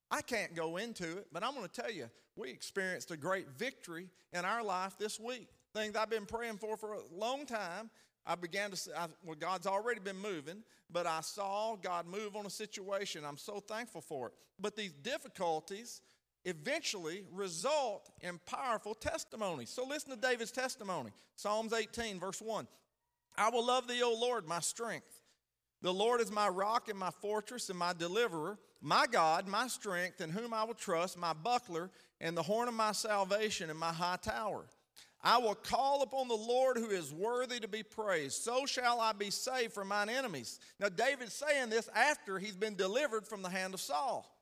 I 0.09 0.21
can't 0.21 0.55
go 0.55 0.77
into 0.77 1.17
it, 1.17 1.27
but 1.33 1.43
I'm 1.43 1.53
going 1.53 1.67
to 1.67 1.81
tell 1.81 1.91
you, 1.91 2.09
we 2.35 2.49
experienced 2.49 3.11
a 3.11 3.17
great 3.17 3.49
victory 3.49 4.09
in 4.31 4.45
our 4.45 4.63
life 4.63 4.97
this 4.97 5.19
week. 5.19 5.49
Things 5.73 5.95
I've 5.95 6.09
been 6.09 6.25
praying 6.25 6.57
for 6.57 6.77
for 6.77 6.93
a 6.93 6.99
long 7.11 7.45
time, 7.45 7.89
I 8.27 8.35
began 8.35 8.69
to 8.71 8.75
say, 8.75 8.91
well, 9.25 9.37
God's 9.39 9.65
already 9.65 10.01
been 10.01 10.17
moving, 10.17 10.63
but 10.91 11.07
I 11.07 11.21
saw 11.21 11.77
God 11.77 12.05
move 12.05 12.35
on 12.35 12.45
a 12.45 12.49
situation. 12.49 13.23
I'm 13.25 13.37
so 13.37 13.61
thankful 13.61 14.01
for 14.01 14.27
it. 14.27 14.33
But 14.59 14.75
these 14.75 14.91
difficulties, 14.91 16.01
eventually 16.47 17.23
result 17.31 18.09
in 18.21 18.39
powerful 18.45 18.93
testimonies. 18.95 19.69
So 19.69 19.85
listen 19.85 20.11
to 20.11 20.17
David's 20.17 20.51
testimony 20.51 21.11
Psalms 21.35 21.73
18, 21.73 22.19
verse 22.19 22.41
1. 22.41 22.67
I 23.37 23.49
will 23.49 23.65
love 23.65 23.87
thee, 23.87 24.01
O 24.01 24.13
Lord, 24.19 24.47
my 24.47 24.59
strength. 24.59 25.21
The 25.81 25.93
Lord 25.93 26.21
is 26.21 26.31
my 26.31 26.47
rock 26.47 26.89
and 26.89 26.97
my 26.97 27.11
fortress 27.11 27.69
and 27.69 27.77
my 27.77 27.93
deliverer, 27.93 28.57
my 28.81 29.05
God, 29.05 29.47
my 29.47 29.67
strength, 29.67 30.21
in 30.21 30.31
whom 30.31 30.53
I 30.53 30.63
will 30.63 30.73
trust, 30.73 31.17
my 31.17 31.33
buckler 31.33 31.91
and 32.19 32.35
the 32.35 32.41
horn 32.41 32.67
of 32.67 32.73
my 32.73 32.93
salvation 32.93 33.69
and 33.69 33.77
my 33.77 33.93
high 33.93 34.17
tower. 34.19 34.65
I 35.27 35.39
will 35.39 35.55
call 35.55 36.03
upon 36.03 36.29
the 36.29 36.35
Lord 36.35 36.77
who 36.77 36.89
is 36.89 37.11
worthy 37.11 37.59
to 37.59 37.67
be 37.67 37.83
praised. 37.83 38.41
So 38.43 38.65
shall 38.65 39.01
I 39.01 39.11
be 39.11 39.29
saved 39.29 39.73
from 39.73 39.89
mine 39.89 40.07
enemies. 40.07 40.57
Now, 40.79 40.87
David's 40.87 41.33
saying 41.33 41.69
this 41.69 41.89
after 41.93 42.39
he's 42.39 42.55
been 42.55 42.75
delivered 42.75 43.27
from 43.27 43.41
the 43.41 43.49
hand 43.49 43.73
of 43.73 43.81
Saul. 43.81 44.33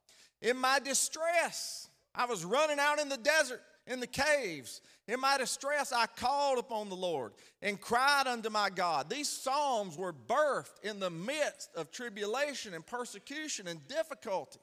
In 0.44 0.58
my 0.58 0.78
distress, 0.78 1.90
I 2.14 2.26
was 2.26 2.46
running 2.46 2.78
out 2.78 3.00
in 3.00 3.10
the 3.10 3.18
desert, 3.18 3.64
in 3.88 4.00
the 4.00 4.06
caves. 4.06 4.82
In 5.08 5.20
my 5.20 5.40
distress, 5.40 5.92
I 5.92 6.06
called 6.06 6.60
upon 6.60 6.90
the 6.90 6.96
Lord 6.96 7.32
and 7.64 7.82
cried 7.82 8.28
unto 8.28 8.52
my 8.52 8.70
God. 8.70 9.10
These 9.10 9.30
Psalms 9.30 9.98
were 9.98 10.14
birthed 10.14 10.84
in 10.84 11.00
the 11.00 11.10
midst 11.10 11.72
of 11.76 11.90
tribulation 11.90 12.76
and 12.76 12.86
persecution 12.86 13.68
and 13.68 13.80
difficulty. 13.88 14.60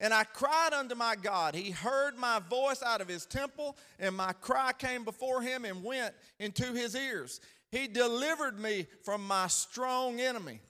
And 0.00 0.14
I 0.14 0.24
cried 0.24 0.72
unto 0.72 0.94
my 0.94 1.14
God. 1.14 1.54
He 1.54 1.70
heard 1.70 2.16
my 2.16 2.40
voice 2.48 2.82
out 2.82 3.02
of 3.02 3.08
his 3.08 3.26
temple, 3.26 3.76
and 3.98 4.16
my 4.16 4.32
cry 4.32 4.72
came 4.72 5.04
before 5.04 5.42
him 5.42 5.66
and 5.66 5.84
went 5.84 6.14
into 6.38 6.72
his 6.72 6.94
ears. 6.94 7.40
He 7.70 7.86
delivered 7.86 8.58
me 8.58 8.86
from 9.04 9.26
my 9.26 9.46
strong 9.48 10.20
enemy 10.20 10.60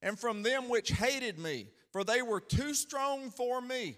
and 0.00 0.18
from 0.18 0.42
them 0.42 0.68
which 0.68 0.90
hated 0.90 1.38
me, 1.38 1.66
for 1.92 2.02
they 2.02 2.22
were 2.22 2.40
too 2.40 2.72
strong 2.72 3.30
for 3.30 3.60
me. 3.60 3.96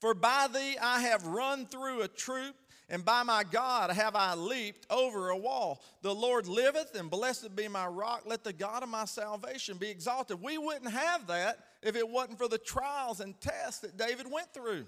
For 0.00 0.14
by 0.14 0.48
thee 0.52 0.76
I 0.80 1.00
have 1.00 1.26
run 1.26 1.66
through 1.66 2.02
a 2.02 2.08
troop, 2.08 2.54
and 2.88 3.04
by 3.04 3.22
my 3.22 3.42
God 3.42 3.90
have 3.90 4.14
I 4.14 4.34
leaped 4.34 4.86
over 4.90 5.30
a 5.30 5.36
wall. 5.36 5.82
The 6.02 6.14
Lord 6.14 6.46
liveth, 6.46 6.94
and 6.94 7.10
blessed 7.10 7.56
be 7.56 7.66
my 7.68 7.86
rock. 7.86 8.22
Let 8.26 8.44
the 8.44 8.52
God 8.52 8.82
of 8.82 8.88
my 8.88 9.04
salvation 9.06 9.76
be 9.76 9.90
exalted. 9.90 10.40
We 10.40 10.56
wouldn't 10.56 10.92
have 10.92 11.26
that 11.26 11.58
if 11.82 11.96
it 11.96 12.08
wasn't 12.08 12.38
for 12.38 12.48
the 12.48 12.58
trials 12.58 13.20
and 13.20 13.40
tests 13.40 13.80
that 13.80 13.96
David 13.96 14.30
went 14.30 14.52
through. 14.52 14.86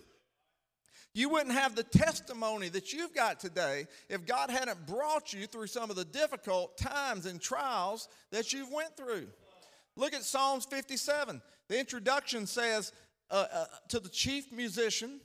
You 1.12 1.28
wouldn't 1.28 1.54
have 1.54 1.74
the 1.74 1.82
testimony 1.82 2.68
that 2.68 2.92
you've 2.92 3.14
got 3.14 3.40
today 3.40 3.86
if 4.08 4.26
God 4.26 4.50
hadn't 4.50 4.86
brought 4.86 5.32
you 5.32 5.46
through 5.46 5.66
some 5.66 5.90
of 5.90 5.96
the 5.96 6.04
difficult 6.04 6.78
times 6.78 7.26
and 7.26 7.40
trials 7.40 8.08
that 8.30 8.52
you've 8.52 8.70
went 8.70 8.96
through. 8.96 9.26
Look 9.96 10.14
at 10.14 10.22
Psalms 10.22 10.66
57. 10.66 11.42
The 11.68 11.78
introduction 11.78 12.46
says 12.46 12.92
uh, 13.30 13.46
uh, 13.52 13.64
to 13.88 13.98
the 13.98 14.08
chief 14.08 14.52
musician 14.52 15.20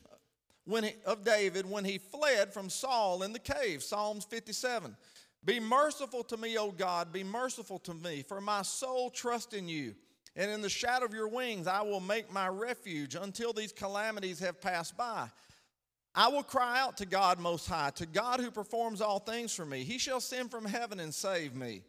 when 0.66 0.86
he, 0.86 0.94
of 1.06 1.24
David 1.24 1.70
when 1.70 1.86
he 1.86 2.00
fled 2.00 2.52
from 2.52 2.70
Saul 2.70 3.22
in 3.22 3.32
the 3.32 3.40
cave. 3.40 3.84
Psalms 3.84 4.26
57. 4.26 4.96
Be 5.44 5.60
merciful 5.60 6.24
to 6.24 6.38
me, 6.38 6.58
O 6.58 6.72
God, 6.72 7.14
be 7.14 7.24
merciful 7.24 7.78
to 7.80 7.94
me, 7.94 8.24
for 8.28 8.42
my 8.42 8.64
soul 8.64 9.12
trusts 9.12 9.54
in 9.54 9.70
you. 9.70 9.94
And 10.36 10.52
in 10.52 10.62
the 10.62 10.70
shadow 10.70 11.06
of 11.06 11.14
your 11.14 11.28
wings 11.28 11.68
I 11.68 11.82
will 11.82 12.00
make 12.00 12.32
my 12.32 12.48
refuge 12.48 13.16
until 13.16 13.54
these 13.54 13.72
calamities 13.72 14.40
have 14.40 14.62
passed 14.62 14.98
by. 14.98 15.30
I 16.14 16.30
will 16.30 16.44
cry 16.44 16.80
out 16.80 16.98
to 16.98 17.06
God 17.06 17.40
Most 17.40 17.68
High, 17.68 17.92
to 17.96 18.06
God 18.06 18.40
who 18.40 18.50
performs 18.50 19.02
all 19.02 19.20
things 19.20 19.54
for 19.54 19.66
me. 19.66 19.84
He 19.84 19.98
shall 19.98 20.22
send 20.22 20.50
from 20.50 20.66
heaven 20.66 21.00
and 21.00 21.14
save 21.14 21.54
me. 21.54 21.84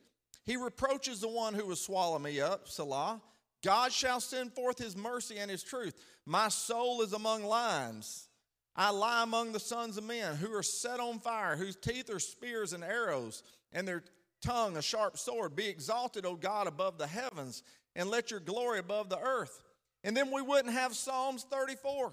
He 0.44 0.56
reproaches 0.56 1.20
the 1.20 1.28
one 1.28 1.54
who 1.54 1.66
will 1.66 1.76
swallow 1.76 2.18
me 2.18 2.40
up, 2.40 2.68
Selah. 2.68 3.20
God 3.62 3.92
shall 3.92 4.20
send 4.20 4.52
forth 4.52 4.78
his 4.78 4.96
mercy 4.96 5.38
and 5.38 5.50
his 5.50 5.62
truth. 5.62 5.94
My 6.24 6.48
soul 6.48 7.02
is 7.02 7.12
among 7.12 7.44
lions. 7.44 8.28
I 8.74 8.90
lie 8.90 9.22
among 9.22 9.52
the 9.52 9.61
sons 9.61 9.96
of 9.96 10.04
men 10.04 10.37
who 10.37 10.52
are 10.54 10.62
set 10.62 11.00
on 11.00 11.18
fire, 11.18 11.56
whose 11.56 11.76
teeth 11.76 12.11
are 12.11 12.20
spears 12.20 12.72
and 12.72 12.85
arrows, 12.85 13.42
and 13.72 13.88
their 13.88 14.04
tongue 14.42 14.76
a 14.76 14.82
sharp 14.82 15.18
sword. 15.18 15.56
Be 15.56 15.66
exalted, 15.66 16.26
O 16.26 16.35
God, 16.35 16.66
above 16.66 16.98
the 16.98 17.06
heavens, 17.06 17.62
and 17.96 18.11
let 18.11 18.30
your 18.30 18.38
glory 18.38 18.78
above 18.78 19.09
the 19.09 19.18
earth. 19.18 19.62
And 20.04 20.16
then 20.16 20.30
we 20.30 20.42
wouldn't 20.42 20.72
have 20.72 20.94
Psalms 20.94 21.44
34. 21.50 22.12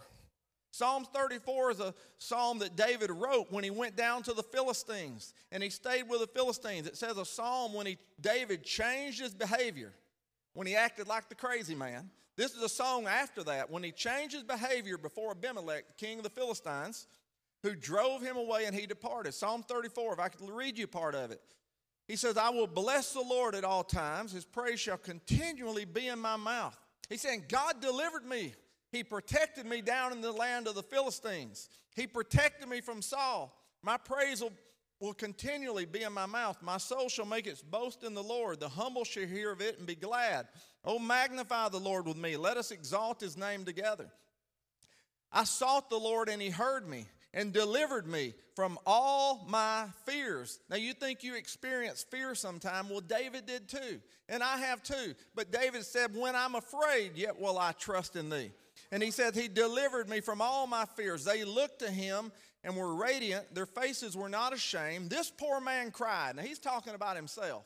Psalms 0.72 1.08
34 1.14 1.72
is 1.72 1.80
a 1.80 1.94
psalm 2.18 2.58
that 2.60 2.76
David 2.76 3.12
wrote 3.12 3.52
when 3.52 3.64
he 3.64 3.70
went 3.70 3.96
down 3.96 4.24
to 4.24 4.34
the 4.34 4.42
Philistines 4.42 5.36
and 5.52 5.62
he 5.62 5.70
stayed 5.70 6.10
with 6.10 6.22
the 6.22 6.28
Philistines. 6.28 6.88
It 6.88 6.98
says 6.98 7.18
a 7.18 7.26
psalm 7.26 7.76
when 7.76 7.86
he, 7.86 8.00
David 8.20 8.64
changed 8.64 9.22
his 9.22 9.36
behavior, 9.36 9.94
when 10.56 10.66
he 10.66 10.76
acted 10.76 11.08
like 11.08 11.30
the 11.30 11.36
crazy 11.36 11.76
man. 11.76 12.10
This 12.36 12.56
is 12.56 12.64
a 12.64 12.70
song 12.70 13.06
after 13.06 13.44
that 13.44 13.70
when 13.70 13.84
he 13.84 13.92
changed 13.92 14.34
his 14.34 14.44
behavior 14.44 14.98
before 14.98 15.32
Abimelech, 15.32 15.86
the 15.88 16.06
king 16.06 16.18
of 16.18 16.24
the 16.24 16.32
Philistines, 16.32 17.06
who 17.62 17.76
drove 17.76 18.24
him 18.24 18.38
away 18.38 18.66
and 18.66 18.76
he 18.76 18.88
departed. 18.88 19.36
Psalm 19.36 19.62
34, 19.62 20.14
if 20.14 20.20
I 20.20 20.30
could 20.30 20.50
read 20.50 20.80
you 20.80 20.88
part 20.88 21.14
of 21.14 21.30
it. 21.30 21.40
He 22.08 22.16
says, 22.16 22.38
I 22.38 22.50
will 22.50 22.68
bless 22.68 23.14
the 23.14 23.22
Lord 23.22 23.56
at 23.56 23.64
all 23.64 23.84
times. 23.84 24.32
His 24.32 24.46
praise 24.46 24.80
shall 24.80 24.98
continually 24.98 25.86
be 25.86 26.08
in 26.08 26.20
my 26.20 26.36
mouth. 26.36 26.78
He's 27.10 27.22
saying, 27.22 27.46
God 27.48 27.82
delivered 27.82 28.26
me. 28.26 28.54
He 28.92 29.04
protected 29.04 29.66
me 29.66 29.82
down 29.82 30.12
in 30.12 30.22
the 30.22 30.32
land 30.32 30.68
of 30.68 30.76
the 30.76 30.84
Philistines. 30.84 31.70
He 31.96 32.06
protected 32.06 32.68
me 32.68 32.82
from 32.82 33.02
Saul. 33.02 33.58
My 33.82 33.98
praise 33.98 34.42
will, 34.42 34.54
will 35.00 35.14
continually 35.14 35.86
be 35.86 36.04
in 36.04 36.14
my 36.14 36.26
mouth. 36.26 36.58
My 36.62 36.78
soul 36.78 37.10
shall 37.10 37.26
make 37.26 37.48
its 37.48 37.62
boast 37.62 38.04
in 38.04 38.14
the 38.14 38.24
Lord. 38.24 38.60
The 38.60 38.70
humble 38.70 39.04
shall 39.04 39.26
hear 39.26 39.52
of 39.52 39.62
it 39.62 39.78
and 39.78 39.88
be 39.88 39.96
glad. 39.96 40.48
Oh, 40.86 41.00
magnify 41.00 41.70
the 41.70 41.80
Lord 41.80 42.06
with 42.06 42.18
me. 42.18 42.36
Let 42.36 42.58
us 42.58 42.72
exalt 42.72 43.22
his 43.22 43.38
name 43.38 43.66
together. 43.66 44.12
I 45.32 45.46
sought 45.46 45.90
the 45.90 45.98
Lord 45.98 46.30
and 46.30 46.42
he 46.42 46.50
heard 46.50 46.88
me 46.88 47.08
and 47.34 47.52
delivered 47.52 48.08
me 48.08 48.34
from 48.56 48.78
all 48.86 49.46
my 49.50 49.88
fears. 50.06 50.60
Now, 50.70 50.76
you 50.76 50.94
think 50.94 51.24
you 51.24 51.36
experience 51.36 52.06
fear 52.10 52.36
sometime. 52.36 52.90
Well, 52.90 53.02
David 53.02 53.46
did 53.46 53.68
too, 53.68 54.00
and 54.30 54.44
I 54.44 54.58
have 54.58 54.84
too. 54.84 55.16
But 55.36 55.52
David 55.52 55.84
said, 55.84 56.16
When 56.16 56.36
I'm 56.36 56.56
afraid, 56.56 57.14
yet 57.16 57.40
will 57.40 57.58
I 57.58 57.72
trust 57.74 58.16
in 58.16 58.30
thee. 58.30 58.52
And 58.92 59.02
he 59.02 59.12
said, 59.12 59.36
He 59.36 59.48
delivered 59.48 60.10
me 60.10 60.22
from 60.22 60.42
all 60.42 60.68
my 60.68 60.86
fears. 60.96 61.26
They 61.26 61.44
looked 61.44 61.80
to 61.80 61.90
him 61.90 62.32
and 62.64 62.76
were 62.76 62.96
radiant. 62.96 63.54
Their 63.54 63.66
faces 63.66 64.16
were 64.16 64.30
not 64.30 64.54
ashamed. 64.54 65.10
This 65.10 65.32
poor 65.32 65.60
man 65.60 65.92
cried. 65.92 66.36
Now, 66.36 66.44
he's 66.44 66.60
talking 66.60 66.94
about 66.94 67.16
himself. 67.16 67.66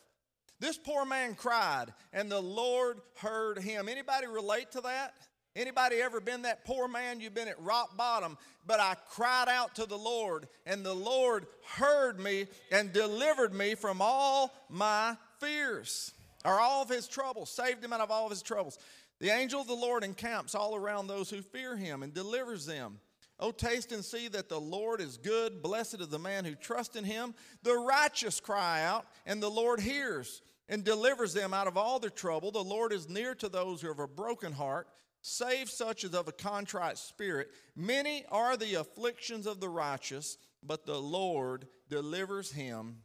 This 0.60 0.78
poor 0.78 1.06
man 1.06 1.36
cried, 1.36 1.94
and 2.14 2.32
the 2.32 2.42
Lord 2.42 3.00
heard 3.18 3.60
him. 3.60 3.88
Anybody 3.88 4.26
relate 4.26 4.72
to 4.72 4.82
that? 4.82 5.14
Anybody 5.58 5.96
ever 5.98 6.22
been 6.22 6.44
that 6.44 6.66
poor 6.66 6.88
man? 6.88 7.20
You've 7.20 7.34
been 7.34 7.48
at 7.48 7.60
rock 7.60 7.98
bottom, 7.98 8.38
but 8.68 8.80
I 8.80 8.96
cried 9.10 9.50
out 9.50 9.74
to 9.76 9.88
the 9.88 9.98
Lord, 9.98 10.48
and 10.68 10.86
the 10.86 10.94
Lord 10.94 11.48
heard 11.66 12.20
me 12.20 12.46
and 12.72 12.94
delivered 12.94 13.56
me 13.56 13.74
from 13.74 13.98
all 14.00 14.54
my 14.70 15.18
fears, 15.40 16.14
or 16.46 16.60
all 16.60 16.84
of 16.84 16.90
his 16.90 17.08
troubles, 17.08 17.50
saved 17.50 17.84
him 17.84 17.92
out 17.92 18.02
of 18.02 18.12
all 18.12 18.26
of 18.26 18.32
his 18.32 18.44
troubles. 18.44 18.78
The 19.20 19.32
angel 19.32 19.60
of 19.60 19.68
the 19.68 19.74
Lord 19.74 20.04
encamps 20.04 20.54
all 20.54 20.76
around 20.76 21.08
those 21.08 21.32
who 21.32 21.42
fear 21.42 21.76
him 21.76 22.04
and 22.04 22.14
delivers 22.14 22.68
them. 22.68 23.00
Oh, 23.40 23.50
taste 23.50 23.92
and 23.92 24.06
see 24.06 24.28
that 24.28 24.50
the 24.50 24.62
Lord 24.62 25.02
is 25.02 25.18
good. 25.18 25.64
Blessed 25.64 26.02
is 26.02 26.10
the 26.10 26.20
man 26.20 26.46
who 26.46 26.54
trusts 26.54 26.96
in 26.96 27.04
him. 27.04 27.34
The 27.64 27.74
righteous 27.74 28.40
cry 28.40 28.84
out, 28.84 29.08
and 29.26 29.42
the 29.42 29.50
Lord 29.50 29.80
hears 29.80 30.44
and 30.70 30.84
delivers 30.84 31.34
them 31.34 31.52
out 31.52 31.66
of 31.66 31.78
all 31.78 31.98
their 31.98 32.12
trouble. 32.12 32.52
The 32.52 32.64
Lord 32.64 32.94
is 32.94 33.10
near 33.10 33.34
to 33.36 33.50
those 33.50 33.82
who 33.82 33.88
have 33.88 34.00
a 34.00 34.08
broken 34.08 34.52
heart, 34.52 34.88
save 35.28 35.70
such 35.70 36.06
as 36.06 36.14
of 36.14 36.30
a 36.30 36.32
contrite 36.32 36.98
spirit. 36.98 37.50
Many 37.76 38.24
are 38.32 38.56
the 38.56 38.76
afflictions 38.76 39.46
of 39.46 39.60
the 39.60 39.68
righteous, 39.68 40.38
but 40.64 40.86
the 40.86 41.00
Lord 41.00 41.68
delivers 41.90 42.50
him 42.50 43.00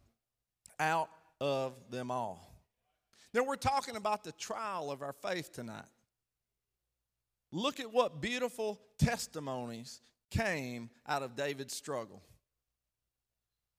out 0.79 1.11
of 1.41 1.75
them 1.91 2.13
all. 2.13 2.55
Now, 3.35 3.43
we're 3.45 3.57
talking 3.57 3.97
about 3.97 4.23
the 4.23 4.31
trial 4.33 4.93
of 4.93 5.03
our 5.03 5.15
faith 5.15 5.53
tonight. 5.53 5.85
Look 7.51 7.81
at 7.81 7.93
what 7.93 8.21
beautiful 8.21 8.81
testimonies 8.99 10.01
came 10.31 10.91
out 11.09 11.25
of 11.25 11.35
David's 11.35 11.75
struggle. 11.75 12.23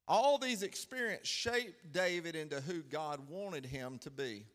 All 0.06 0.38
these 0.38 0.64
experiences 0.64 1.30
shaped 1.30 1.94
David 1.94 2.36
into 2.36 2.60
who 2.60 2.82
God 2.82 3.30
wanted 3.30 3.66
him 3.66 4.00
to 4.00 4.12
be. 4.12 4.46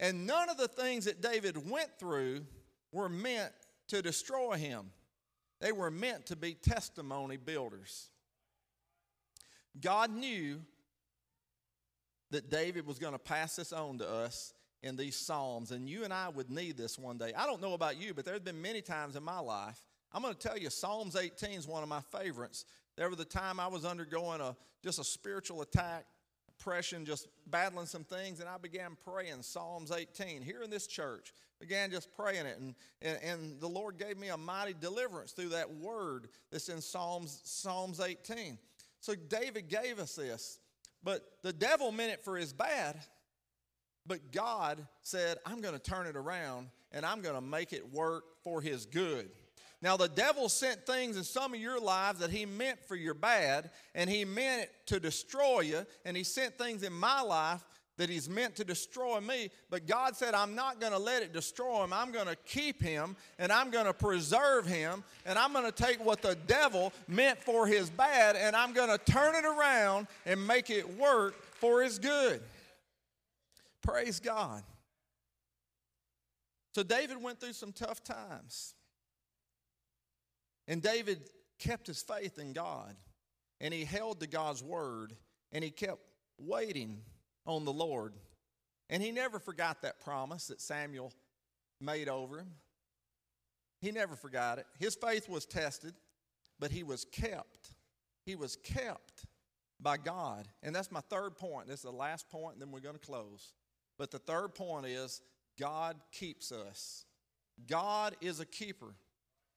And 0.00 0.26
none 0.26 0.50
of 0.50 0.56
the 0.56 0.66
things 0.66 1.04
that 1.04 1.20
David 1.20 1.70
went 1.70 1.90
through 2.00 2.44
were 2.94 3.08
meant 3.08 3.52
to 3.88 4.00
destroy 4.00 4.54
him, 4.54 4.90
they 5.60 5.72
were 5.72 5.90
meant 5.90 6.26
to 6.26 6.36
be 6.36 6.54
testimony 6.54 7.36
builders. 7.36 8.08
God 9.80 10.10
knew 10.10 10.60
that 12.30 12.50
David 12.50 12.86
was 12.86 12.98
going 12.98 13.12
to 13.12 13.18
pass 13.18 13.56
this 13.56 13.72
on 13.72 13.98
to 13.98 14.08
us 14.08 14.54
in 14.82 14.96
these 14.96 15.16
Psalms, 15.16 15.70
and 15.70 15.88
you 15.88 16.04
and 16.04 16.12
I 16.12 16.28
would 16.28 16.50
need 16.50 16.76
this 16.76 16.98
one 16.98 17.18
day. 17.18 17.32
I 17.36 17.46
don't 17.46 17.60
know 17.60 17.74
about 17.74 18.00
you, 18.00 18.14
but 18.14 18.24
there 18.24 18.34
have 18.34 18.44
been 18.44 18.60
many 18.62 18.82
times 18.82 19.16
in 19.16 19.22
my 19.22 19.38
life. 19.38 19.78
I'm 20.12 20.22
going 20.22 20.34
to 20.34 20.40
tell 20.40 20.56
you, 20.56 20.70
Psalms 20.70 21.16
18 21.16 21.50
is 21.50 21.66
one 21.66 21.82
of 21.82 21.88
my 21.88 22.00
favorites 22.00 22.64
there 22.96 23.08
was 23.08 23.18
a 23.18 23.24
time 23.24 23.58
I 23.58 23.66
was 23.66 23.84
undergoing 23.84 24.40
a 24.40 24.56
just 24.82 24.98
a 24.98 25.04
spiritual 25.04 25.62
attack, 25.62 26.04
depression, 26.64 27.04
just 27.04 27.28
battling 27.46 27.84
some 27.84 28.04
things, 28.04 28.40
and 28.40 28.48
I 28.48 28.56
began 28.56 28.96
praying 29.04 29.42
Psalms 29.42 29.90
18 29.92 30.40
here 30.40 30.62
in 30.62 30.70
this 30.70 30.86
church. 30.86 31.34
Began 31.60 31.90
just 31.90 32.10
praying 32.16 32.46
it, 32.46 32.58
and, 32.58 32.74
and, 33.02 33.18
and 33.22 33.60
the 33.60 33.68
Lord 33.68 33.98
gave 33.98 34.16
me 34.18 34.28
a 34.28 34.36
mighty 34.36 34.74
deliverance 34.78 35.32
through 35.32 35.50
that 35.50 35.70
word 35.74 36.28
that's 36.50 36.70
in 36.70 36.80
Psalms, 36.80 37.40
Psalms 37.44 38.00
18. 38.00 38.58
So 39.00 39.14
David 39.14 39.68
gave 39.68 39.98
us 39.98 40.14
this, 40.14 40.58
but 41.02 41.22
the 41.42 41.52
devil 41.52 41.92
meant 41.92 42.12
it 42.12 42.24
for 42.24 42.36
his 42.36 42.54
bad, 42.54 42.98
but 44.06 44.32
God 44.32 44.86
said, 45.02 45.36
I'm 45.44 45.60
going 45.60 45.74
to 45.74 45.80
turn 45.80 46.06
it 46.06 46.16
around 46.16 46.68
and 46.92 47.04
I'm 47.04 47.20
going 47.20 47.34
to 47.34 47.42
make 47.42 47.74
it 47.74 47.92
work 47.92 48.24
for 48.42 48.62
his 48.62 48.86
good. 48.86 49.30
Now, 49.84 49.98
the 49.98 50.08
devil 50.08 50.48
sent 50.48 50.86
things 50.86 51.18
in 51.18 51.24
some 51.24 51.52
of 51.52 51.60
your 51.60 51.78
lives 51.78 52.20
that 52.20 52.30
he 52.30 52.46
meant 52.46 52.82
for 52.88 52.96
your 52.96 53.12
bad, 53.12 53.68
and 53.94 54.08
he 54.08 54.24
meant 54.24 54.62
it 54.62 54.70
to 54.86 54.98
destroy 54.98 55.60
you, 55.60 55.84
and 56.06 56.16
he 56.16 56.24
sent 56.24 56.56
things 56.56 56.82
in 56.82 56.92
my 56.94 57.20
life 57.20 57.62
that 57.98 58.08
he's 58.08 58.26
meant 58.26 58.56
to 58.56 58.64
destroy 58.64 59.20
me. 59.20 59.50
But 59.68 59.86
God 59.86 60.16
said, 60.16 60.32
I'm 60.32 60.54
not 60.54 60.80
going 60.80 60.94
to 60.94 60.98
let 60.98 61.22
it 61.22 61.34
destroy 61.34 61.84
him. 61.84 61.92
I'm 61.92 62.12
going 62.12 62.28
to 62.28 62.36
keep 62.46 62.80
him, 62.80 63.14
and 63.38 63.52
I'm 63.52 63.70
going 63.70 63.84
to 63.84 63.92
preserve 63.92 64.64
him, 64.64 65.04
and 65.26 65.38
I'm 65.38 65.52
going 65.52 65.70
to 65.70 65.82
take 65.84 66.02
what 66.02 66.22
the 66.22 66.34
devil 66.46 66.90
meant 67.06 67.38
for 67.40 67.66
his 67.66 67.90
bad, 67.90 68.36
and 68.36 68.56
I'm 68.56 68.72
going 68.72 68.88
to 68.88 69.12
turn 69.12 69.34
it 69.34 69.44
around 69.44 70.06
and 70.24 70.46
make 70.46 70.70
it 70.70 70.98
work 70.98 71.34
for 71.56 71.82
his 71.82 71.98
good. 71.98 72.40
Praise 73.82 74.18
God. 74.18 74.62
So 76.74 76.82
David 76.82 77.22
went 77.22 77.38
through 77.38 77.52
some 77.52 77.72
tough 77.72 78.02
times. 78.02 78.73
And 80.66 80.82
David 80.82 81.28
kept 81.58 81.86
his 81.86 82.02
faith 82.02 82.38
in 82.38 82.52
God 82.52 82.94
and 83.60 83.72
he 83.72 83.84
held 83.84 84.20
to 84.20 84.26
God's 84.26 84.62
word 84.62 85.14
and 85.52 85.62
he 85.62 85.70
kept 85.70 86.00
waiting 86.38 87.00
on 87.46 87.64
the 87.64 87.72
Lord. 87.72 88.14
And 88.90 89.02
he 89.02 89.10
never 89.10 89.38
forgot 89.38 89.82
that 89.82 90.00
promise 90.00 90.48
that 90.48 90.60
Samuel 90.60 91.12
made 91.80 92.08
over 92.08 92.38
him. 92.38 92.50
He 93.80 93.92
never 93.92 94.16
forgot 94.16 94.58
it. 94.58 94.66
His 94.78 94.94
faith 94.94 95.28
was 95.28 95.44
tested, 95.44 95.94
but 96.58 96.70
he 96.70 96.82
was 96.82 97.04
kept. 97.04 97.72
He 98.24 98.34
was 98.34 98.56
kept 98.56 99.26
by 99.80 99.98
God. 99.98 100.48
And 100.62 100.74
that's 100.74 100.90
my 100.90 101.00
third 101.00 101.36
point. 101.36 101.68
This 101.68 101.80
is 101.80 101.84
the 101.84 101.92
last 101.92 102.30
point, 102.30 102.54
and 102.54 102.62
then 102.62 102.70
we're 102.70 102.80
going 102.80 102.94
to 102.94 103.06
close. 103.06 103.52
But 103.98 104.10
the 104.10 104.18
third 104.18 104.54
point 104.54 104.86
is 104.86 105.20
God 105.58 105.96
keeps 106.12 106.50
us. 106.50 107.04
God 107.68 108.16
is 108.20 108.40
a 108.40 108.46
keeper. 108.46 108.94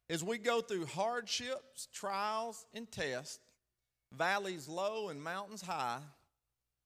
As 0.10 0.24
we 0.24 0.38
go 0.38 0.62
through 0.62 0.86
hardships, 0.86 1.88
trials, 1.93 2.65
and 2.74 2.89
tests, 2.89 3.39
valleys 4.13 4.67
low 4.67 5.10
and 5.10 5.22
mountains 5.22 5.62
high, 5.62 6.00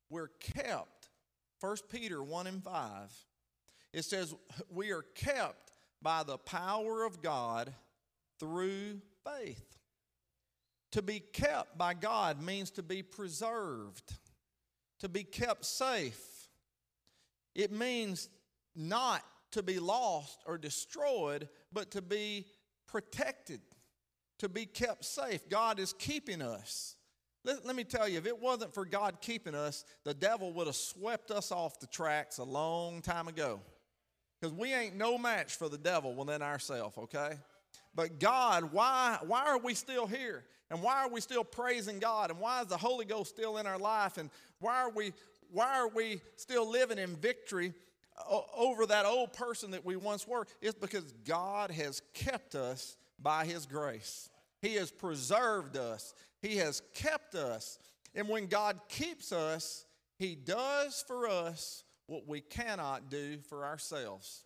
we're 0.09 0.29
kept. 0.39 1.09
1 1.59 1.77
Peter 1.89 2.23
1 2.23 2.47
and 2.47 2.63
5. 2.63 3.11
It 3.93 4.05
says, 4.05 4.33
We 4.69 4.91
are 4.91 5.05
kept 5.15 5.71
by 6.01 6.23
the 6.23 6.37
power 6.37 7.03
of 7.03 7.21
God 7.21 7.73
through 8.39 9.01
faith. 9.23 9.77
To 10.93 11.01
be 11.01 11.19
kept 11.19 11.77
by 11.77 11.93
God 11.93 12.41
means 12.41 12.71
to 12.71 12.83
be 12.83 13.03
preserved, 13.03 14.13
to 14.99 15.07
be 15.07 15.23
kept 15.23 15.63
safe. 15.65 16.19
It 17.53 17.71
means 17.71 18.29
not 18.75 19.23
to 19.51 19.63
be 19.63 19.79
lost 19.79 20.41
or 20.45 20.57
destroyed, 20.57 21.47
but 21.71 21.91
to 21.91 22.01
be 22.01 22.45
protected, 22.91 23.61
to 24.39 24.49
be 24.49 24.65
kept 24.65 25.05
safe. 25.05 25.47
God 25.49 25.79
is 25.79 25.93
keeping 25.93 26.41
us. 26.41 26.95
Let, 27.43 27.65
let, 27.65 27.75
me 27.75 27.83
tell 27.83 28.07
you, 28.07 28.17
if 28.17 28.27
it 28.27 28.39
wasn't 28.39 28.73
for 28.73 28.85
God 28.85 29.17
keeping 29.21 29.55
us, 29.55 29.85
the 30.03 30.13
devil 30.13 30.53
would 30.53 30.67
have 30.67 30.75
swept 30.75 31.31
us 31.31 31.51
off 31.51 31.79
the 31.79 31.87
tracks 31.87 32.37
a 32.37 32.43
long 32.43 33.01
time 33.01 33.27
ago. 33.27 33.59
Because 34.39 34.55
we 34.55 34.73
ain't 34.73 34.95
no 34.95 35.17
match 35.17 35.55
for 35.55 35.69
the 35.69 35.77
devil 35.77 36.13
within 36.13 36.41
ourselves, 36.41 36.97
okay? 36.97 37.33
But 37.95 38.19
God, 38.19 38.71
why, 38.71 39.17
why 39.25 39.45
are 39.45 39.59
we 39.59 39.73
still 39.73 40.07
here? 40.07 40.43
And 40.69 40.81
why 40.81 41.03
are 41.03 41.09
we 41.09 41.21
still 41.21 41.43
praising 41.43 41.99
God? 41.99 42.31
And 42.31 42.39
why 42.39 42.61
is 42.61 42.67
the 42.67 42.77
Holy 42.77 43.05
Ghost 43.05 43.31
still 43.31 43.57
in 43.57 43.67
our 43.67 43.77
life? 43.77 44.17
And 44.17 44.29
why 44.59 44.77
are 44.77 44.89
we, 44.89 45.13
why 45.51 45.77
are 45.77 45.89
we 45.89 46.21
still 46.35 46.69
living 46.69 46.97
in 46.97 47.15
victory 47.15 47.73
over 48.55 48.85
that 48.85 49.05
old 49.05 49.33
person 49.33 49.71
that 49.71 49.85
we 49.85 49.95
once 49.95 50.27
were, 50.27 50.45
it's 50.61 50.77
because 50.77 51.13
God 51.25 51.71
has 51.71 52.01
kept 52.13 52.55
us 52.55 52.97
by 53.19 53.45
His 53.45 53.65
grace. 53.65 54.29
He 54.61 54.75
has 54.75 54.91
preserved 54.91 55.77
us, 55.77 56.13
He 56.41 56.57
has 56.57 56.81
kept 56.93 57.35
us. 57.35 57.79
And 58.13 58.27
when 58.27 58.47
God 58.47 58.79
keeps 58.89 59.31
us, 59.31 59.85
He 60.17 60.35
does 60.35 61.03
for 61.07 61.27
us 61.27 61.83
what 62.07 62.27
we 62.27 62.41
cannot 62.41 63.09
do 63.09 63.39
for 63.49 63.65
ourselves. 63.65 64.43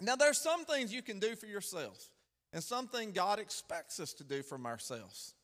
Now, 0.00 0.16
there's 0.16 0.38
some 0.38 0.64
things 0.64 0.92
you 0.92 1.02
can 1.02 1.18
do 1.18 1.36
for 1.36 1.46
yourselves, 1.46 2.10
and 2.52 2.62
something 2.62 3.12
God 3.12 3.38
expects 3.38 4.00
us 4.00 4.12
to 4.14 4.24
do 4.24 4.42
from 4.42 4.66
ourselves. 4.66 5.34